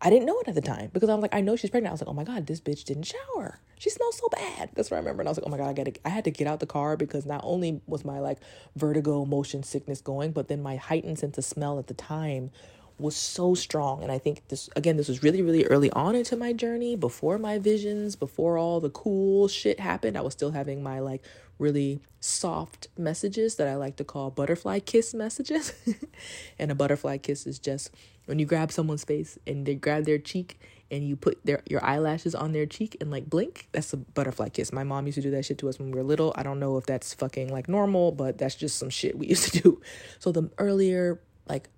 I 0.00 0.10
didn't 0.10 0.26
know 0.26 0.38
it 0.40 0.48
at 0.48 0.54
the 0.54 0.60
time 0.60 0.90
because 0.92 1.08
I 1.08 1.14
was 1.14 1.22
like, 1.22 1.34
I 1.34 1.40
know 1.40 1.56
she's 1.56 1.70
pregnant. 1.70 1.90
I 1.90 1.94
was 1.94 2.02
like, 2.02 2.08
oh 2.08 2.14
my 2.14 2.24
God, 2.24 2.46
this 2.46 2.60
bitch 2.60 2.84
didn't 2.84 3.04
shower. 3.04 3.60
She 3.78 3.88
smells 3.88 4.18
so 4.18 4.28
bad. 4.28 4.70
That's 4.74 4.90
what 4.90 4.98
I 4.98 5.00
remember. 5.00 5.22
And 5.22 5.28
I 5.28 5.30
was 5.30 5.38
like, 5.38 5.46
oh 5.46 5.50
my 5.50 5.56
God, 5.56 5.68
I 5.68 5.72
gotta 5.72 5.92
I 6.04 6.10
had 6.10 6.24
to 6.24 6.30
get 6.30 6.46
out 6.46 6.60
the 6.60 6.66
car 6.66 6.96
because 6.96 7.24
not 7.24 7.40
only 7.44 7.80
was 7.86 8.04
my 8.04 8.20
like 8.20 8.38
vertigo 8.76 9.24
motion 9.24 9.62
sickness 9.62 10.00
going, 10.02 10.32
but 10.32 10.48
then 10.48 10.62
my 10.62 10.76
heightened 10.76 11.18
sense 11.18 11.38
of 11.38 11.44
smell 11.44 11.78
at 11.78 11.86
the 11.86 11.94
time 11.94 12.50
was 12.98 13.16
so 13.16 13.54
strong. 13.54 14.02
And 14.02 14.12
I 14.12 14.18
think 14.18 14.46
this 14.48 14.68
again, 14.76 14.96
this 14.96 15.08
was 15.08 15.22
really, 15.22 15.42
really 15.42 15.64
early 15.64 15.90
on 15.92 16.14
into 16.14 16.36
my 16.36 16.52
journey, 16.52 16.94
before 16.96 17.38
my 17.38 17.58
visions, 17.58 18.16
before 18.16 18.58
all 18.58 18.80
the 18.80 18.90
cool 18.90 19.48
shit 19.48 19.80
happened. 19.80 20.16
I 20.16 20.22
was 20.22 20.34
still 20.34 20.50
having 20.50 20.82
my 20.82 21.00
like 21.00 21.22
really 21.58 22.00
soft 22.20 22.88
messages 22.98 23.56
that 23.56 23.66
I 23.66 23.76
like 23.76 23.96
to 23.96 24.04
call 24.04 24.30
butterfly 24.30 24.80
kiss 24.80 25.14
messages. 25.14 25.72
and 26.58 26.70
a 26.70 26.74
butterfly 26.74 27.18
kiss 27.18 27.46
is 27.46 27.58
just 27.58 27.90
when 28.26 28.38
you 28.38 28.46
grab 28.46 28.70
someone's 28.70 29.04
face 29.04 29.38
and 29.46 29.66
they 29.66 29.74
grab 29.74 30.04
their 30.04 30.18
cheek 30.18 30.60
and 30.90 31.06
you 31.06 31.16
put 31.16 31.44
their 31.44 31.62
your 31.68 31.84
eyelashes 31.84 32.34
on 32.34 32.52
their 32.52 32.66
cheek 32.66 32.96
and 33.00 33.10
like 33.10 33.28
blink, 33.28 33.68
that's 33.72 33.92
a 33.92 33.96
butterfly 33.96 34.48
kiss. 34.50 34.72
My 34.72 34.84
mom 34.84 35.06
used 35.06 35.16
to 35.16 35.22
do 35.22 35.30
that 35.32 35.44
shit 35.44 35.58
to 35.58 35.68
us 35.68 35.78
when 35.78 35.90
we 35.90 35.96
were 35.96 36.04
little. 36.04 36.32
I 36.36 36.42
don't 36.42 36.60
know 36.60 36.76
if 36.76 36.86
that's 36.86 37.14
fucking 37.14 37.48
like 37.48 37.68
normal, 37.68 38.12
but 38.12 38.38
that's 38.38 38.54
just 38.54 38.78
some 38.78 38.90
shit 38.90 39.18
we 39.18 39.26
used 39.34 39.52
to 39.52 39.62
do. 39.62 39.80
So 40.18 40.32
the 40.32 40.50
earlier 40.58 41.20
like 41.48 41.68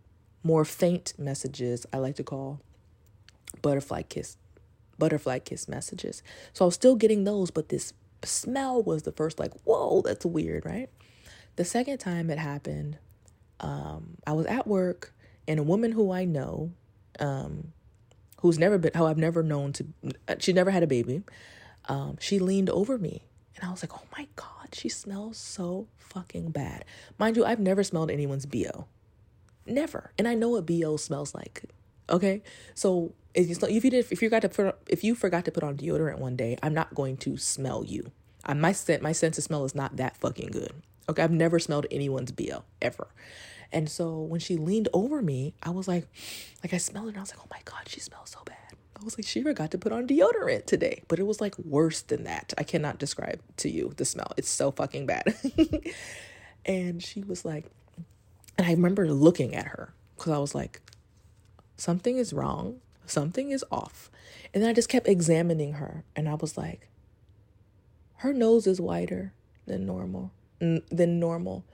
more 0.42 0.64
faint 0.64 1.14
messages 1.18 1.86
I 1.92 1.98
like 1.98 2.16
to 2.16 2.24
call 2.24 2.60
butterfly 3.62 4.02
kiss 4.02 4.36
butterfly 4.98 5.38
kiss 5.38 5.68
messages. 5.68 6.22
So 6.52 6.64
I 6.64 6.66
was 6.66 6.74
still 6.74 6.96
getting 6.96 7.24
those, 7.24 7.50
but 7.50 7.68
this 7.68 7.92
smell 8.24 8.82
was 8.82 9.04
the 9.04 9.12
first 9.12 9.38
like, 9.38 9.52
whoa, 9.64 10.02
that's 10.02 10.26
weird, 10.26 10.66
right? 10.66 10.90
The 11.56 11.64
second 11.64 11.98
time 11.98 12.30
it 12.30 12.38
happened, 12.38 12.98
um, 13.60 14.16
I 14.26 14.32
was 14.32 14.46
at 14.46 14.66
work 14.66 15.12
and 15.48 15.58
a 15.58 15.62
woman 15.64 15.92
who 15.92 16.12
I 16.12 16.24
know, 16.24 16.70
um, 17.18 17.72
who's 18.40 18.58
never 18.58 18.78
been, 18.78 18.92
how 18.94 19.06
I've 19.06 19.18
never 19.18 19.42
known 19.42 19.72
to, 19.72 19.86
she 20.38 20.52
never 20.52 20.70
had 20.70 20.84
a 20.84 20.86
baby. 20.86 21.22
Um, 21.86 22.18
she 22.20 22.38
leaned 22.38 22.70
over 22.70 22.98
me 22.98 23.22
and 23.56 23.66
I 23.66 23.72
was 23.72 23.82
like, 23.82 23.92
oh 23.94 24.06
my 24.16 24.28
God, 24.36 24.68
she 24.72 24.88
smells 24.88 25.36
so 25.38 25.88
fucking 25.96 26.50
bad. 26.50 26.84
Mind 27.18 27.36
you, 27.36 27.44
I've 27.44 27.58
never 27.58 27.82
smelled 27.82 28.10
anyone's 28.10 28.46
BO. 28.46 28.86
Never. 29.66 30.12
And 30.16 30.28
I 30.28 30.34
know 30.34 30.50
what 30.50 30.66
BO 30.66 30.96
smells 30.96 31.34
like. 31.34 31.64
Okay. 32.08 32.42
So 32.74 33.14
if 33.34 33.48
you, 33.48 33.56
if 33.68 33.84
you 33.84 33.90
did, 33.90 34.06
if 34.10 34.22
you 34.22 34.28
got 34.28 34.42
to 34.42 34.48
put, 34.48 34.76
if 34.88 35.02
you 35.02 35.14
forgot 35.14 35.44
to 35.46 35.50
put 35.50 35.64
on 35.64 35.76
deodorant 35.76 36.18
one 36.18 36.36
day, 36.36 36.56
I'm 36.62 36.74
not 36.74 36.94
going 36.94 37.16
to 37.18 37.36
smell 37.36 37.84
you. 37.84 38.12
I, 38.44 38.54
my 38.54 38.72
scent, 38.72 39.02
my 39.02 39.12
sense 39.12 39.38
of 39.38 39.44
smell 39.44 39.64
is 39.64 39.74
not 39.74 39.96
that 39.96 40.16
fucking 40.16 40.50
good. 40.50 40.72
Okay. 41.08 41.22
I've 41.22 41.32
never 41.32 41.58
smelled 41.58 41.86
anyone's 41.90 42.32
BO 42.32 42.64
ever. 42.80 43.08
And 43.72 43.90
so 43.90 44.20
when 44.20 44.40
she 44.40 44.56
leaned 44.56 44.88
over 44.92 45.20
me, 45.20 45.54
I 45.62 45.70
was 45.70 45.86
like, 45.86 46.06
like 46.62 46.72
I 46.72 46.78
smelled 46.78 47.06
it 47.06 47.10
and 47.10 47.18
I 47.18 47.20
was 47.20 47.30
like, 47.30 47.40
oh 47.40 47.48
my 47.50 47.60
God, 47.64 47.88
she 47.88 48.00
smells 48.00 48.30
so 48.30 48.40
bad. 48.44 48.56
I 49.00 49.04
was 49.04 49.16
like, 49.16 49.26
she 49.26 49.42
forgot 49.42 49.70
to 49.72 49.78
put 49.78 49.92
on 49.92 50.06
deodorant 50.06 50.66
today. 50.66 51.02
But 51.08 51.18
it 51.18 51.26
was 51.26 51.40
like 51.40 51.56
worse 51.58 52.00
than 52.02 52.24
that. 52.24 52.52
I 52.58 52.64
cannot 52.64 52.98
describe 52.98 53.40
to 53.58 53.70
you 53.70 53.92
the 53.96 54.04
smell. 54.04 54.32
It's 54.36 54.50
so 54.50 54.70
fucking 54.72 55.06
bad. 55.06 55.34
and 56.66 57.02
she 57.02 57.22
was 57.22 57.44
like, 57.44 57.66
and 58.56 58.66
I 58.66 58.70
remember 58.70 59.06
looking 59.08 59.54
at 59.54 59.66
her 59.66 59.94
because 60.16 60.32
I 60.32 60.38
was 60.38 60.54
like, 60.54 60.80
something 61.76 62.16
is 62.16 62.32
wrong. 62.32 62.80
Something 63.06 63.52
is 63.52 63.64
off. 63.70 64.10
And 64.52 64.62
then 64.62 64.70
I 64.70 64.72
just 64.72 64.88
kept 64.88 65.06
examining 65.06 65.74
her 65.74 66.04
and 66.16 66.28
I 66.28 66.34
was 66.34 66.56
like, 66.58 66.88
her 68.16 68.32
nose 68.32 68.66
is 68.66 68.80
wider 68.80 69.32
than 69.66 69.86
normal, 69.86 70.32
than 70.58 71.20
normal. 71.20 71.64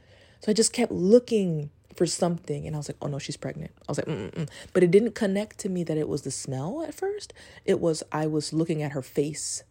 So 0.41 0.51
I 0.51 0.53
just 0.53 0.75
kept 0.75 0.93
looking 0.93 1.71
for 1.97 2.07
something 2.07 2.67
and 2.67 2.75
I 2.75 2.79
was 2.79 2.89
like, 2.89 2.97
oh 3.01 3.07
no, 3.07 3.19
she's 3.19 3.37
pregnant. 3.37 3.73
I 3.89 3.91
was 3.91 3.99
like, 3.99 4.07
Mm-mm-mm. 4.07 4.49
but 4.73 4.83
it 4.83 4.91
didn't 4.91 5.15
connect 5.15 5.59
to 5.61 5.69
me 5.69 5.85
that 5.85 5.97
it 5.97 6.09
was 6.09 6.23
the 6.23 6.31
smell 6.31 6.85
at 6.87 6.95
first. 6.95 7.33
It 7.65 7.81
was, 7.81 8.03
I 8.13 8.27
was 8.27 8.53
looking 8.53 8.83
at 8.83 8.93
her 8.93 9.03
face 9.03 9.63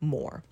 more. 0.00 0.42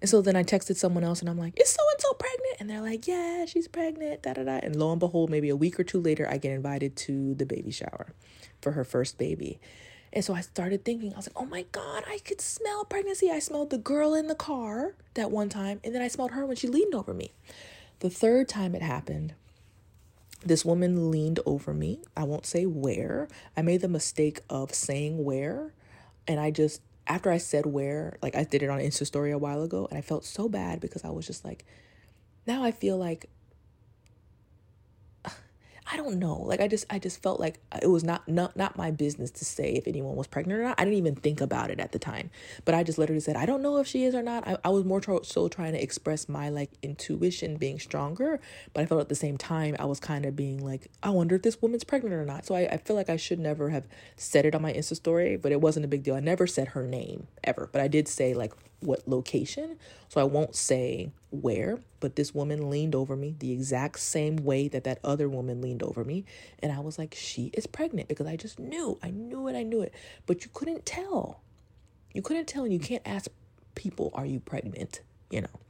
And 0.00 0.10
so 0.10 0.20
then 0.20 0.36
I 0.36 0.42
texted 0.42 0.76
someone 0.76 1.04
else 1.04 1.20
and 1.20 1.30
I'm 1.30 1.38
like, 1.38 1.58
is 1.58 1.70
so 1.70 1.82
and 1.92 2.00
so 2.00 2.12
pregnant? 2.12 2.56
And 2.60 2.68
they're 2.68 2.82
like, 2.82 3.06
yeah, 3.06 3.46
she's 3.46 3.68
pregnant, 3.68 4.22
da 4.22 4.34
da 4.34 4.44
da. 4.44 4.60
And 4.62 4.76
lo 4.76 4.90
and 4.90 5.00
behold, 5.00 5.30
maybe 5.30 5.48
a 5.48 5.56
week 5.56 5.80
or 5.80 5.84
two 5.84 6.00
later, 6.00 6.28
I 6.28 6.36
get 6.36 6.52
invited 6.52 6.96
to 6.96 7.34
the 7.34 7.46
baby 7.46 7.70
shower 7.70 8.12
for 8.60 8.72
her 8.72 8.84
first 8.84 9.16
baby. 9.16 9.60
And 10.12 10.24
so 10.24 10.32
I 10.32 10.42
started 10.42 10.84
thinking, 10.84 11.12
I 11.12 11.16
was 11.16 11.28
like, 11.28 11.42
oh 11.42 11.46
my 11.46 11.64
God, 11.72 12.04
I 12.08 12.18
could 12.18 12.40
smell 12.40 12.84
pregnancy. 12.84 13.30
I 13.30 13.40
smelled 13.40 13.70
the 13.70 13.78
girl 13.78 14.14
in 14.14 14.28
the 14.28 14.34
car 14.36 14.94
that 15.14 15.30
one 15.30 15.48
time, 15.48 15.80
and 15.82 15.94
then 15.94 16.02
I 16.02 16.08
smelled 16.08 16.30
her 16.32 16.46
when 16.46 16.56
she 16.56 16.68
leaned 16.68 16.94
over 16.94 17.12
me. 17.12 17.32
The 17.98 18.10
third 18.10 18.48
time 18.48 18.74
it 18.76 18.82
happened, 18.82 19.34
this 20.44 20.64
woman 20.64 21.10
leaned 21.10 21.40
over 21.46 21.72
me. 21.74 22.00
I 22.16 22.24
won't 22.24 22.46
say 22.46 22.66
where. 22.66 23.28
I 23.56 23.62
made 23.62 23.80
the 23.80 23.88
mistake 23.88 24.40
of 24.48 24.74
saying 24.74 25.24
where. 25.24 25.72
And 26.26 26.40
I 26.40 26.50
just, 26.50 26.80
after 27.06 27.30
I 27.30 27.38
said 27.38 27.66
where, 27.66 28.16
like 28.22 28.36
I 28.36 28.44
did 28.44 28.62
it 28.62 28.70
on 28.70 28.78
Insta 28.78 29.06
story 29.06 29.30
a 29.30 29.38
while 29.38 29.62
ago, 29.62 29.86
and 29.90 29.98
I 29.98 30.02
felt 30.02 30.24
so 30.24 30.48
bad 30.48 30.80
because 30.80 31.04
I 31.04 31.10
was 31.10 31.26
just 31.26 31.44
like, 31.44 31.64
now 32.46 32.62
I 32.62 32.70
feel 32.70 32.96
like 32.96 33.28
I 35.86 35.98
don't 35.98 36.18
know. 36.18 36.36
Like 36.36 36.60
I 36.60 36.68
just 36.68 36.86
I 36.88 36.98
just 36.98 37.22
felt 37.22 37.38
like 37.38 37.60
it 37.82 37.88
was 37.88 38.02
not 38.02 38.26
not 38.26 38.56
not 38.56 38.76
my 38.76 38.90
business 38.90 39.30
to 39.32 39.44
say 39.44 39.72
if 39.72 39.86
anyone 39.86 40.16
was 40.16 40.26
pregnant 40.26 40.60
or 40.60 40.62
not. 40.62 40.80
I 40.80 40.84
didn't 40.84 40.98
even 40.98 41.14
think 41.14 41.40
about 41.40 41.70
it 41.70 41.78
at 41.78 41.92
the 41.92 41.98
time. 41.98 42.30
But 42.64 42.74
I 42.74 42.82
just 42.82 42.98
literally 42.98 43.20
said, 43.20 43.36
I 43.36 43.44
don't 43.44 43.60
know 43.62 43.76
if 43.78 43.86
she 43.86 44.04
is 44.04 44.14
or 44.14 44.22
not. 44.22 44.46
I, 44.48 44.56
I 44.64 44.70
was 44.70 44.84
more 44.84 45.02
so 45.22 45.48
trying 45.48 45.72
to 45.72 45.82
express 45.82 46.28
my 46.28 46.48
like 46.48 46.70
intuition 46.82 47.56
being 47.56 47.78
stronger. 47.78 48.40
But 48.72 48.82
I 48.82 48.86
felt 48.86 49.02
at 49.02 49.08
the 49.10 49.14
same 49.14 49.36
time 49.36 49.76
I 49.78 49.84
was 49.84 50.00
kind 50.00 50.24
of 50.24 50.34
being 50.34 50.64
like, 50.64 50.90
I 51.02 51.10
wonder 51.10 51.34
if 51.34 51.42
this 51.42 51.60
woman's 51.60 51.84
pregnant 51.84 52.14
or 52.14 52.24
not. 52.24 52.46
So 52.46 52.54
I, 52.54 52.60
I 52.62 52.76
feel 52.78 52.96
like 52.96 53.10
I 53.10 53.16
should 53.16 53.38
never 53.38 53.68
have 53.68 53.86
said 54.16 54.46
it 54.46 54.54
on 54.54 54.62
my 54.62 54.72
Insta 54.72 54.96
story, 54.96 55.36
but 55.36 55.52
it 55.52 55.60
wasn't 55.60 55.84
a 55.84 55.88
big 55.88 56.02
deal. 56.02 56.14
I 56.14 56.20
never 56.20 56.46
said 56.46 56.68
her 56.68 56.86
name 56.86 57.26
ever. 57.42 57.68
But 57.70 57.82
I 57.82 57.88
did 57.88 58.08
say 58.08 58.32
like 58.32 58.54
what 58.84 59.06
location. 59.08 59.78
So 60.08 60.20
I 60.20 60.24
won't 60.24 60.54
say 60.54 61.10
where, 61.30 61.78
but 62.00 62.16
this 62.16 62.34
woman 62.34 62.70
leaned 62.70 62.94
over 62.94 63.16
me 63.16 63.34
the 63.38 63.52
exact 63.52 63.98
same 64.00 64.36
way 64.36 64.68
that 64.68 64.84
that 64.84 64.98
other 65.02 65.28
woman 65.28 65.60
leaned 65.60 65.82
over 65.82 66.04
me. 66.04 66.24
And 66.60 66.72
I 66.72 66.80
was 66.80 66.98
like, 66.98 67.14
she 67.14 67.50
is 67.54 67.66
pregnant 67.66 68.08
because 68.08 68.26
I 68.26 68.36
just 68.36 68.58
knew. 68.58 68.98
I 69.02 69.10
knew 69.10 69.48
it. 69.48 69.56
I 69.56 69.62
knew 69.62 69.82
it. 69.82 69.92
But 70.26 70.44
you 70.44 70.50
couldn't 70.52 70.86
tell. 70.86 71.40
You 72.12 72.22
couldn't 72.22 72.46
tell. 72.46 72.64
And 72.64 72.72
you 72.72 72.78
can't 72.78 73.02
ask 73.04 73.28
people, 73.74 74.10
are 74.14 74.26
you 74.26 74.40
pregnant? 74.40 75.00
You 75.30 75.42
know? 75.42 75.60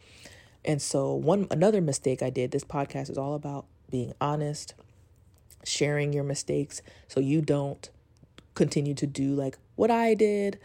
And 0.65 0.81
so, 0.81 1.13
one 1.13 1.47
another 1.51 1.83
mistake 1.83 2.23
I 2.23 2.31
did, 2.31 2.51
this 2.51 2.65
podcast 2.65 3.11
is 3.11 3.19
all 3.19 3.35
about 3.35 3.67
being 3.91 4.15
honest, 4.21 4.75
sharing 5.63 6.13
your 6.13 6.25
mistakes 6.25 6.81
so 7.07 7.21
you 7.21 7.43
don't 7.43 7.91
continue 8.55 8.95
to 8.95 9.07
do 9.07 9.35
like 9.35 9.59
what 9.77 9.91
I 9.91 10.15
did 10.15 10.59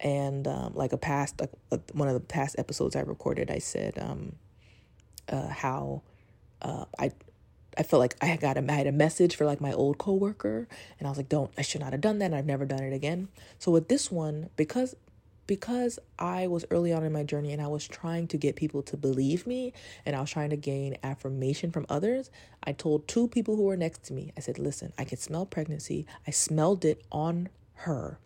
and 0.00 0.46
um, 0.46 0.72
like 0.74 0.92
a 0.92 0.96
past 0.96 1.40
uh, 1.40 1.78
one 1.92 2.08
of 2.08 2.14
the 2.14 2.20
past 2.20 2.56
episodes 2.58 2.96
I 2.96 3.00
recorded, 3.00 3.50
I 3.50 3.58
said 3.58 3.98
um, 3.98 4.36
uh, 5.28 5.48
how 5.48 6.02
uh, 6.62 6.84
I 6.98 7.12
I 7.76 7.82
felt 7.82 8.00
like 8.00 8.16
I 8.20 8.36
got 8.36 8.56
a, 8.56 8.64
I 8.70 8.72
had 8.74 8.86
a 8.86 8.92
message 8.92 9.36
for 9.36 9.44
like 9.44 9.60
my 9.60 9.72
old 9.72 9.98
coworker, 9.98 10.68
and 10.98 11.06
I 11.06 11.10
was 11.10 11.18
like, 11.18 11.28
don't 11.28 11.50
I 11.58 11.62
should 11.62 11.80
not 11.80 11.92
have 11.92 12.00
done 12.00 12.18
that. 12.18 12.26
and 12.26 12.34
I've 12.34 12.46
never 12.46 12.64
done 12.64 12.82
it 12.82 12.92
again. 12.92 13.28
So 13.58 13.70
with 13.70 13.88
this 13.88 14.10
one, 14.10 14.50
because 14.56 14.94
because 15.46 15.98
I 16.18 16.46
was 16.46 16.64
early 16.70 16.92
on 16.92 17.04
in 17.04 17.12
my 17.12 17.22
journey 17.22 17.52
and 17.52 17.60
I 17.60 17.66
was 17.66 17.86
trying 17.86 18.28
to 18.28 18.38
get 18.38 18.56
people 18.56 18.82
to 18.84 18.96
believe 18.96 19.46
me 19.46 19.72
and 20.06 20.16
I 20.16 20.20
was 20.20 20.30
trying 20.30 20.50
to 20.50 20.56
gain 20.56 20.96
affirmation 21.02 21.70
from 21.70 21.86
others, 21.88 22.30
I 22.62 22.72
told 22.72 23.06
two 23.06 23.28
people 23.28 23.56
who 23.56 23.64
were 23.64 23.76
next 23.76 24.04
to 24.04 24.14
me, 24.14 24.32
I 24.36 24.40
said, 24.40 24.58
listen, 24.58 24.92
I 24.96 25.04
can 25.04 25.18
smell 25.18 25.44
pregnancy. 25.44 26.06
I 26.26 26.30
smelled 26.30 26.84
it 26.84 27.04
on 27.12 27.50
her. 27.74 28.18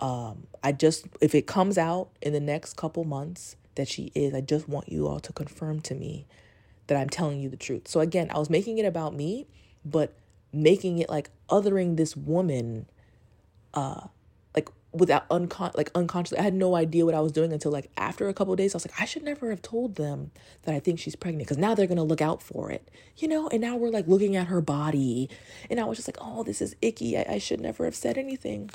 Um, 0.00 0.46
I 0.64 0.72
just, 0.72 1.06
if 1.20 1.34
it 1.34 1.46
comes 1.46 1.78
out 1.78 2.08
in 2.20 2.32
the 2.32 2.40
next 2.40 2.76
couple 2.76 3.04
months 3.04 3.56
that 3.76 3.86
she 3.86 4.10
is, 4.14 4.34
I 4.34 4.40
just 4.40 4.68
want 4.68 4.90
you 4.90 5.06
all 5.06 5.20
to 5.20 5.32
confirm 5.32 5.80
to 5.82 5.94
me 5.94 6.26
that 6.86 6.98
I'm 6.98 7.08
telling 7.08 7.38
you 7.40 7.48
the 7.48 7.56
truth. 7.56 7.86
So 7.86 8.00
again, 8.00 8.30
I 8.34 8.38
was 8.38 8.50
making 8.50 8.78
it 8.78 8.84
about 8.86 9.14
me, 9.14 9.46
but 9.84 10.14
making 10.52 10.98
it 10.98 11.08
like 11.08 11.30
othering 11.48 11.96
this 11.96 12.16
woman, 12.16 12.86
uh, 13.74 14.08
like 14.56 14.68
without 14.92 15.28
uncon 15.28 15.76
like 15.76 15.90
unconsciously. 15.94 16.38
I 16.38 16.42
had 16.42 16.54
no 16.54 16.74
idea 16.74 17.04
what 17.04 17.14
I 17.14 17.20
was 17.20 17.30
doing 17.30 17.52
until 17.52 17.70
like 17.70 17.90
after 17.96 18.28
a 18.28 18.34
couple 18.34 18.56
days. 18.56 18.74
I 18.74 18.76
was 18.76 18.86
like, 18.86 19.00
I 19.00 19.04
should 19.04 19.22
never 19.22 19.50
have 19.50 19.62
told 19.62 19.94
them 19.94 20.32
that 20.62 20.74
I 20.74 20.80
think 20.80 20.98
she's 20.98 21.14
pregnant 21.14 21.46
because 21.46 21.58
now 21.58 21.74
they're 21.74 21.86
gonna 21.86 22.02
look 22.02 22.22
out 22.22 22.42
for 22.42 22.70
it, 22.70 22.90
you 23.16 23.28
know. 23.28 23.48
And 23.48 23.60
now 23.60 23.76
we're 23.76 23.90
like 23.90 24.08
looking 24.08 24.34
at 24.34 24.48
her 24.48 24.60
body, 24.60 25.28
and 25.68 25.78
I 25.78 25.84
was 25.84 25.98
just 25.98 26.08
like, 26.08 26.18
oh, 26.20 26.42
this 26.42 26.60
is 26.60 26.74
icky. 26.82 27.16
I, 27.16 27.26
I 27.28 27.38
should 27.38 27.60
never 27.60 27.84
have 27.84 27.94
said 27.94 28.18
anything. 28.18 28.70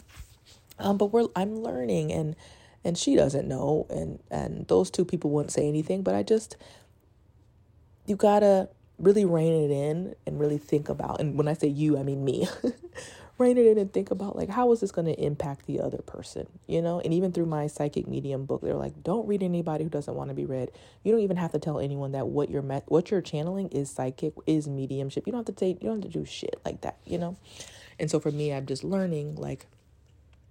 Um, 0.79 0.97
but 0.97 1.07
we're 1.07 1.27
I'm 1.35 1.57
learning 1.57 2.11
and 2.11 2.35
and 2.83 2.97
she 2.97 3.15
doesn't 3.15 3.47
know 3.47 3.87
and 3.89 4.19
and 4.29 4.67
those 4.67 4.89
two 4.91 5.05
people 5.05 5.31
wouldn't 5.31 5.51
say 5.51 5.67
anything, 5.67 6.01
but 6.01 6.15
I 6.15 6.23
just 6.23 6.57
you 8.05 8.15
gotta 8.15 8.69
really 8.99 9.25
rein 9.25 9.51
it 9.51 9.71
in 9.71 10.15
and 10.25 10.39
really 10.39 10.57
think 10.57 10.89
about 10.89 11.19
and 11.19 11.37
when 11.37 11.47
I 11.47 11.53
say 11.53 11.67
you, 11.67 11.97
I 11.97 12.03
mean 12.03 12.23
me. 12.23 12.47
rein 13.37 13.57
it 13.57 13.65
in 13.65 13.77
and 13.77 13.91
think 13.91 14.11
about 14.11 14.35
like 14.35 14.49
how 14.49 14.71
is 14.71 14.79
this 14.79 14.91
going 14.91 15.05
to 15.05 15.21
impact 15.21 15.65
the 15.65 15.81
other 15.81 15.97
person 15.97 16.47
you 16.67 16.81
know? 16.81 17.01
And 17.01 17.13
even 17.13 17.31
through 17.31 17.47
my 17.47 17.67
psychic 17.67 18.07
medium 18.07 18.45
book 18.45 18.61
they're 18.61 18.73
like 18.75 19.03
don't 19.03 19.27
read 19.27 19.43
anybody 19.43 19.83
who 19.83 19.89
doesn't 19.89 20.15
want 20.15 20.29
to 20.29 20.33
be 20.33 20.45
read. 20.45 20.71
You 21.03 21.11
don't 21.11 21.21
even 21.21 21.37
have 21.37 21.51
to 21.51 21.59
tell 21.59 21.79
anyone 21.79 22.13
that 22.13 22.27
what 22.27 22.49
you're 22.49 22.61
met 22.61 22.83
what 22.87 23.11
you're 23.11 23.21
channeling 23.21 23.69
is 23.69 23.89
psychic 23.89 24.33
is 24.47 24.67
mediumship. 24.67 25.25
You 25.27 25.31
don't 25.33 25.39
have 25.47 25.53
to 25.53 25.59
take 25.59 25.83
you 25.83 25.89
don't 25.89 26.01
have 26.01 26.11
to 26.11 26.19
do 26.19 26.25
shit 26.25 26.59
like 26.63 26.81
that 26.81 26.97
you 27.05 27.17
know? 27.17 27.35
And 27.99 28.09
so 28.09 28.19
for 28.19 28.31
me 28.31 28.53
i'm 28.53 28.65
just 28.65 28.83
learning 28.83 29.35
like 29.35 29.67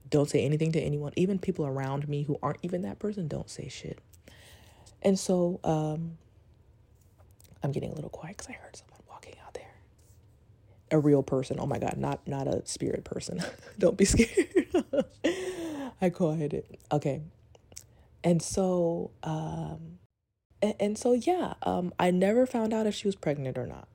don't 0.09 0.29
say 0.29 0.45
anything 0.45 0.73
to 0.73 0.81
anyone. 0.81 1.12
Even 1.17 1.38
people 1.38 1.67
around 1.67 2.09
me 2.09 2.25
who 2.25 2.38
aren't 2.43 2.59
even 2.62 2.83
that 2.83 2.99
person, 2.99 3.29
don't 3.29 3.51
say 3.51 3.69
shit. 3.69 4.01
And 5.03 5.19
so 5.19 5.61
um, 5.64 6.19
I'm 7.62 7.73
getting 7.73 7.90
a 7.90 7.95
little 7.95 8.11
quiet 8.11 8.37
because 8.37 8.49
I 8.51 8.53
heard 8.53 8.77
someone 8.77 9.01
walking 9.09 9.35
out 9.47 9.55
there. 9.55 9.75
A 10.90 10.99
real 10.99 11.23
person. 11.23 11.59
Oh 11.61 11.67
my 11.67 11.79
God, 11.79 11.97
not 11.97 12.27
not 12.27 12.47
a 12.47 12.64
spirit 12.67 13.05
person. 13.05 13.43
don't 13.79 13.97
be 13.97 14.05
scared. 14.05 14.69
I 16.01 16.11
quieted 16.11 16.55
it. 16.55 16.81
Okay. 16.93 17.23
And 18.23 18.43
so 18.43 19.11
um 19.23 19.99
and, 20.62 20.75
and 20.81 20.99
so 20.99 21.12
yeah, 21.12 21.55
um 21.62 21.93
I 21.99 22.11
never 22.11 22.47
found 22.47 22.73
out 22.73 22.87
if 22.87 22.95
she 22.95 23.09
was 23.09 23.17
pregnant 23.17 23.59
or 23.59 23.67
not. 23.67 23.88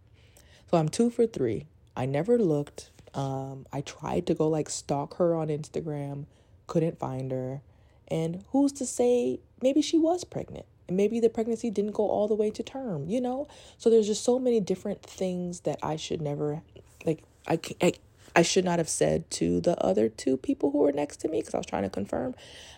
So 0.69 0.77
I'm 0.77 0.89
two 0.89 1.09
for 1.09 1.25
three. 1.25 1.67
I 1.95 2.05
never 2.05 2.37
looked. 2.37 2.91
Um, 3.13 3.65
I 3.71 3.81
tried 3.81 4.27
to 4.27 4.33
go 4.33 4.47
like 4.47 4.69
stalk 4.69 5.15
her 5.17 5.35
on 5.35 5.47
Instagram, 5.47 6.25
couldn't 6.67 6.99
find 6.99 7.31
her. 7.31 7.61
And 8.07 8.43
who's 8.49 8.71
to 8.73 8.85
say 8.85 9.39
maybe 9.61 9.81
she 9.81 9.97
was 9.97 10.23
pregnant? 10.23 10.65
And 10.87 10.97
maybe 10.97 11.19
the 11.19 11.29
pregnancy 11.29 11.69
didn't 11.69 11.91
go 11.91 12.09
all 12.09 12.27
the 12.27 12.35
way 12.35 12.49
to 12.49 12.63
term, 12.63 13.07
you 13.07 13.21
know? 13.21 13.47
So 13.77 13.89
there's 13.89 14.07
just 14.07 14.23
so 14.23 14.39
many 14.39 14.59
different 14.59 15.03
things 15.03 15.61
that 15.61 15.79
I 15.83 15.95
should 15.95 16.21
never 16.21 16.63
like 17.05 17.23
I, 17.47 17.59
I 17.81 17.93
I 18.35 18.41
should 18.41 18.65
not 18.65 18.79
have 18.79 18.89
said 18.89 19.29
to 19.31 19.59
the 19.61 19.77
other 19.83 20.09
two 20.09 20.37
people 20.37 20.71
who 20.71 20.79
were 20.79 20.91
next 20.91 21.17
to 21.21 21.27
me 21.27 21.39
because 21.39 21.53
I 21.53 21.57
was 21.57 21.65
trying 21.65 21.83
to 21.83 21.89
confirm. 21.89 22.35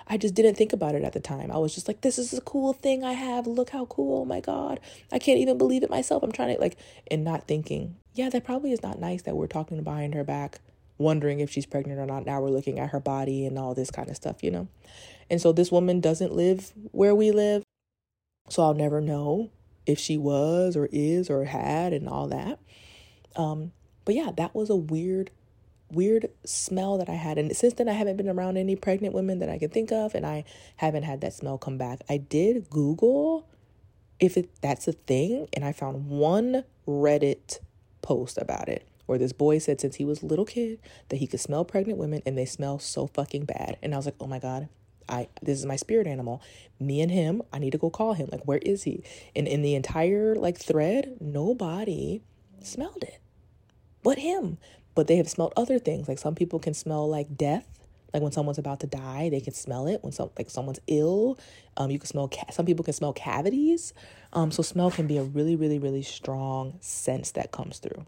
I 0.07 0.17
just 0.17 0.33
didn't 0.33 0.55
think 0.55 0.73
about 0.73 0.95
it 0.95 1.03
at 1.03 1.13
the 1.13 1.19
time. 1.19 1.51
I 1.51 1.57
was 1.57 1.73
just 1.73 1.87
like, 1.87 2.01
this 2.01 2.17
is 2.17 2.33
a 2.33 2.41
cool 2.41 2.73
thing 2.73 3.03
I 3.03 3.13
have. 3.13 3.47
Look 3.47 3.69
how 3.69 3.85
cool. 3.85 4.21
Oh 4.21 4.25
my 4.25 4.39
God. 4.39 4.79
I 5.11 5.19
can't 5.19 5.39
even 5.39 5.57
believe 5.57 5.83
it 5.83 5.89
myself. 5.89 6.23
I'm 6.23 6.31
trying 6.31 6.55
to, 6.55 6.61
like, 6.61 6.77
and 7.09 7.23
not 7.23 7.47
thinking, 7.47 7.95
yeah, 8.13 8.29
that 8.29 8.43
probably 8.43 8.71
is 8.71 8.83
not 8.83 8.99
nice 8.99 9.21
that 9.23 9.35
we're 9.35 9.47
talking 9.47 9.81
behind 9.83 10.13
her 10.15 10.23
back, 10.23 10.59
wondering 10.97 11.39
if 11.39 11.49
she's 11.49 11.65
pregnant 11.65 11.99
or 11.99 12.05
not. 12.05 12.25
Now 12.25 12.41
we're 12.41 12.49
looking 12.49 12.79
at 12.79 12.89
her 12.89 12.99
body 12.99 13.45
and 13.45 13.57
all 13.57 13.73
this 13.73 13.91
kind 13.91 14.09
of 14.09 14.15
stuff, 14.15 14.43
you 14.43 14.51
know? 14.51 14.67
And 15.29 15.41
so 15.41 15.51
this 15.51 15.71
woman 15.71 16.01
doesn't 16.01 16.33
live 16.33 16.73
where 16.91 17.15
we 17.15 17.31
live. 17.31 17.63
So 18.49 18.63
I'll 18.63 18.73
never 18.73 18.99
know 18.99 19.49
if 19.85 19.97
she 19.97 20.17
was 20.17 20.75
or 20.75 20.89
is 20.91 21.29
or 21.29 21.45
had 21.45 21.93
and 21.93 22.09
all 22.09 22.27
that. 22.27 22.59
Um, 23.35 23.71
but 24.03 24.15
yeah, 24.15 24.31
that 24.35 24.53
was 24.53 24.69
a 24.69 24.75
weird 24.75 25.31
weird 25.91 26.29
smell 26.45 26.97
that 26.97 27.09
I 27.09 27.13
had. 27.13 27.37
And 27.37 27.55
since 27.55 27.73
then, 27.73 27.89
I 27.89 27.93
haven't 27.93 28.17
been 28.17 28.29
around 28.29 28.57
any 28.57 28.75
pregnant 28.75 29.13
women 29.13 29.39
that 29.39 29.49
I 29.49 29.57
can 29.57 29.69
think 29.69 29.91
of, 29.91 30.15
and 30.15 30.25
I 30.25 30.43
haven't 30.77 31.03
had 31.03 31.21
that 31.21 31.33
smell 31.33 31.57
come 31.57 31.77
back. 31.77 32.01
I 32.09 32.17
did 32.17 32.69
Google 32.69 33.47
if 34.19 34.37
it, 34.37 34.49
that's 34.61 34.87
a 34.87 34.93
thing, 34.93 35.47
and 35.53 35.65
I 35.65 35.71
found 35.71 36.07
one 36.07 36.63
Reddit 36.87 37.59
post 38.01 38.37
about 38.37 38.69
it 38.69 38.87
where 39.07 39.17
this 39.17 39.33
boy 39.33 39.57
said 39.57 39.81
since 39.81 39.95
he 39.95 40.05
was 40.05 40.21
a 40.21 40.25
little 40.25 40.45
kid 40.45 40.79
that 41.09 41.17
he 41.17 41.27
could 41.27 41.39
smell 41.39 41.65
pregnant 41.65 41.99
women 41.99 42.21
and 42.25 42.37
they 42.37 42.45
smell 42.45 42.79
so 42.79 43.07
fucking 43.07 43.45
bad. 43.45 43.77
And 43.81 43.93
I 43.93 43.97
was 43.97 44.05
like, 44.05 44.15
oh 44.19 44.27
my 44.27 44.39
God. 44.39 44.69
I 45.09 45.27
this 45.41 45.57
is 45.57 45.65
my 45.65 45.75
spirit 45.75 46.07
animal. 46.07 46.41
Me 46.79 47.01
and 47.01 47.11
him, 47.11 47.41
I 47.51 47.59
need 47.59 47.71
to 47.71 47.77
go 47.77 47.89
call 47.89 48.13
him. 48.13 48.29
Like, 48.31 48.45
where 48.45 48.59
is 48.59 48.83
he? 48.83 49.03
And 49.35 49.47
in 49.47 49.63
the 49.63 49.75
entire 49.75 50.35
like 50.35 50.57
thread, 50.57 51.17
nobody 51.19 52.21
smelled 52.61 53.03
it 53.03 53.19
but 54.03 54.19
him. 54.19 54.57
But 54.95 55.07
they 55.07 55.15
have 55.17 55.29
smelled 55.29 55.53
other 55.55 55.79
things. 55.79 56.07
Like 56.07 56.19
some 56.19 56.35
people 56.35 56.59
can 56.59 56.73
smell 56.73 57.07
like 57.09 57.37
death. 57.37 57.65
Like 58.13 58.21
when 58.21 58.33
someone's 58.33 58.57
about 58.57 58.81
to 58.81 58.87
die, 58.87 59.29
they 59.29 59.39
can 59.39 59.53
smell 59.53 59.87
it. 59.87 60.03
When 60.03 60.11
some 60.11 60.31
like 60.37 60.49
someone's 60.49 60.81
ill, 60.87 61.39
um, 61.77 61.91
you 61.91 61.99
can 61.99 62.07
smell. 62.07 62.27
Ca- 62.27 62.51
some 62.51 62.65
people 62.65 62.83
can 62.83 62.93
smell 62.93 63.13
cavities. 63.13 63.93
Um, 64.33 64.51
so 64.51 64.61
smell 64.63 64.91
can 64.91 65.07
be 65.07 65.17
a 65.17 65.23
really, 65.23 65.55
really, 65.55 65.79
really 65.79 66.01
strong 66.01 66.77
sense 66.81 67.31
that 67.31 67.51
comes 67.51 67.79
through. 67.79 68.05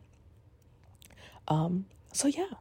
Um, 1.48 1.86
so 2.12 2.28
yeah, 2.28 2.52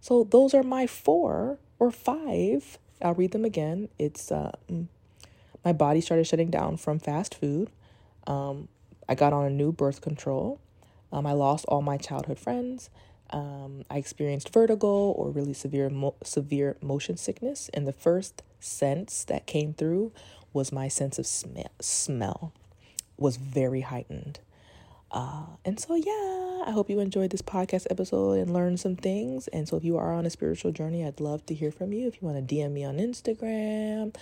so 0.00 0.24
those 0.24 0.54
are 0.54 0.62
my 0.62 0.86
four 0.86 1.58
or 1.78 1.90
five. 1.90 2.78
I'll 3.02 3.14
read 3.14 3.32
them 3.32 3.44
again. 3.44 3.88
It's 3.98 4.30
uh, 4.30 4.52
mm, 4.70 4.86
my 5.64 5.72
body 5.72 6.00
started 6.00 6.26
shutting 6.26 6.50
down 6.50 6.76
from 6.76 6.98
fast 6.98 7.34
food. 7.34 7.70
Um, 8.26 8.68
I 9.08 9.14
got 9.14 9.32
on 9.32 9.44
a 9.44 9.50
new 9.50 9.72
birth 9.72 10.00
control. 10.00 10.60
Um, 11.12 11.26
I 11.26 11.32
lost 11.32 11.64
all 11.66 11.82
my 11.82 11.96
childhood 11.96 12.38
friends. 12.38 12.90
Um, 13.30 13.84
I 13.90 13.98
experienced 13.98 14.52
vertigo 14.52 14.86
or 14.86 15.30
really 15.30 15.52
severe 15.52 15.90
mo- 15.90 16.14
severe 16.22 16.76
motion 16.80 17.16
sickness, 17.16 17.70
and 17.74 17.86
the 17.86 17.92
first 17.92 18.42
sense 18.60 19.24
that 19.24 19.46
came 19.46 19.74
through 19.74 20.12
was 20.52 20.72
my 20.72 20.88
sense 20.88 21.18
of 21.18 21.26
sm- 21.26 21.60
smell 21.80 22.52
was 23.18 23.36
very 23.36 23.82
heightened. 23.82 24.40
Uh, 25.10 25.46
and 25.64 25.78
so, 25.78 25.94
yeah, 25.94 26.64
I 26.66 26.72
hope 26.72 26.90
you 26.90 27.00
enjoyed 27.00 27.30
this 27.30 27.42
podcast 27.42 27.86
episode 27.90 28.38
and 28.38 28.52
learned 28.52 28.80
some 28.80 28.96
things. 28.96 29.48
And 29.48 29.68
so, 29.68 29.76
if 29.76 29.84
you 29.84 29.96
are 29.96 30.12
on 30.12 30.26
a 30.26 30.30
spiritual 30.30 30.72
journey, 30.72 31.04
I'd 31.04 31.20
love 31.20 31.46
to 31.46 31.54
hear 31.54 31.70
from 31.70 31.92
you. 31.92 32.08
If 32.08 32.20
you 32.20 32.28
want 32.28 32.46
to 32.46 32.54
DM 32.54 32.72
me 32.72 32.84
on 32.84 32.98
Instagram, 32.98 34.14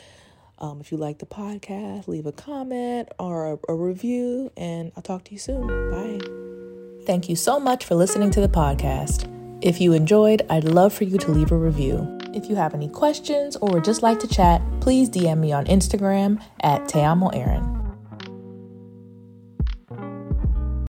um, 0.59 0.81
if 0.81 0.93
you 0.93 0.99
like 0.99 1.19
the 1.19 1.27
podcast, 1.27 2.07
leave 2.07 2.27
a 2.27 2.33
comment 2.33 3.09
or 3.19 3.53
a, 3.53 3.59
a 3.69 3.75
review, 3.75 4.53
and 4.57 4.93
I'll 4.97 5.03
talk 5.03 5.25
to 5.25 5.33
you 5.33 5.38
soon. 5.38 5.67
Bye. 5.90 6.63
Thank 7.07 7.29
you 7.29 7.37
so 7.37 7.61
much 7.61 7.85
for 7.85 7.95
listening 7.95 8.31
to 8.31 8.40
the 8.40 8.49
podcast. 8.49 9.29
If 9.61 9.81
you 9.81 9.93
enjoyed, 9.93 10.43
I'd 10.49 10.64
love 10.64 10.93
for 10.93 11.05
you 11.05 11.19
to 11.19 11.31
leave 11.31 11.53
a 11.53 11.57
review. 11.57 12.19
If 12.33 12.49
you 12.49 12.57
have 12.57 12.75
any 12.75 12.88
questions 12.88 13.57
or 13.57 13.75
would 13.75 13.85
just 13.85 14.03
like 14.03 14.21
to 14.21 14.29
chat, 14.29 14.62
please 14.81 15.11
DM 15.11 15.38
me 15.38 15.53
on 15.53 15.67
Instagram 15.67 16.43
at 16.61 16.88
Te 16.88 17.01
Amo 17.01 17.29
Aaron. 17.29 17.84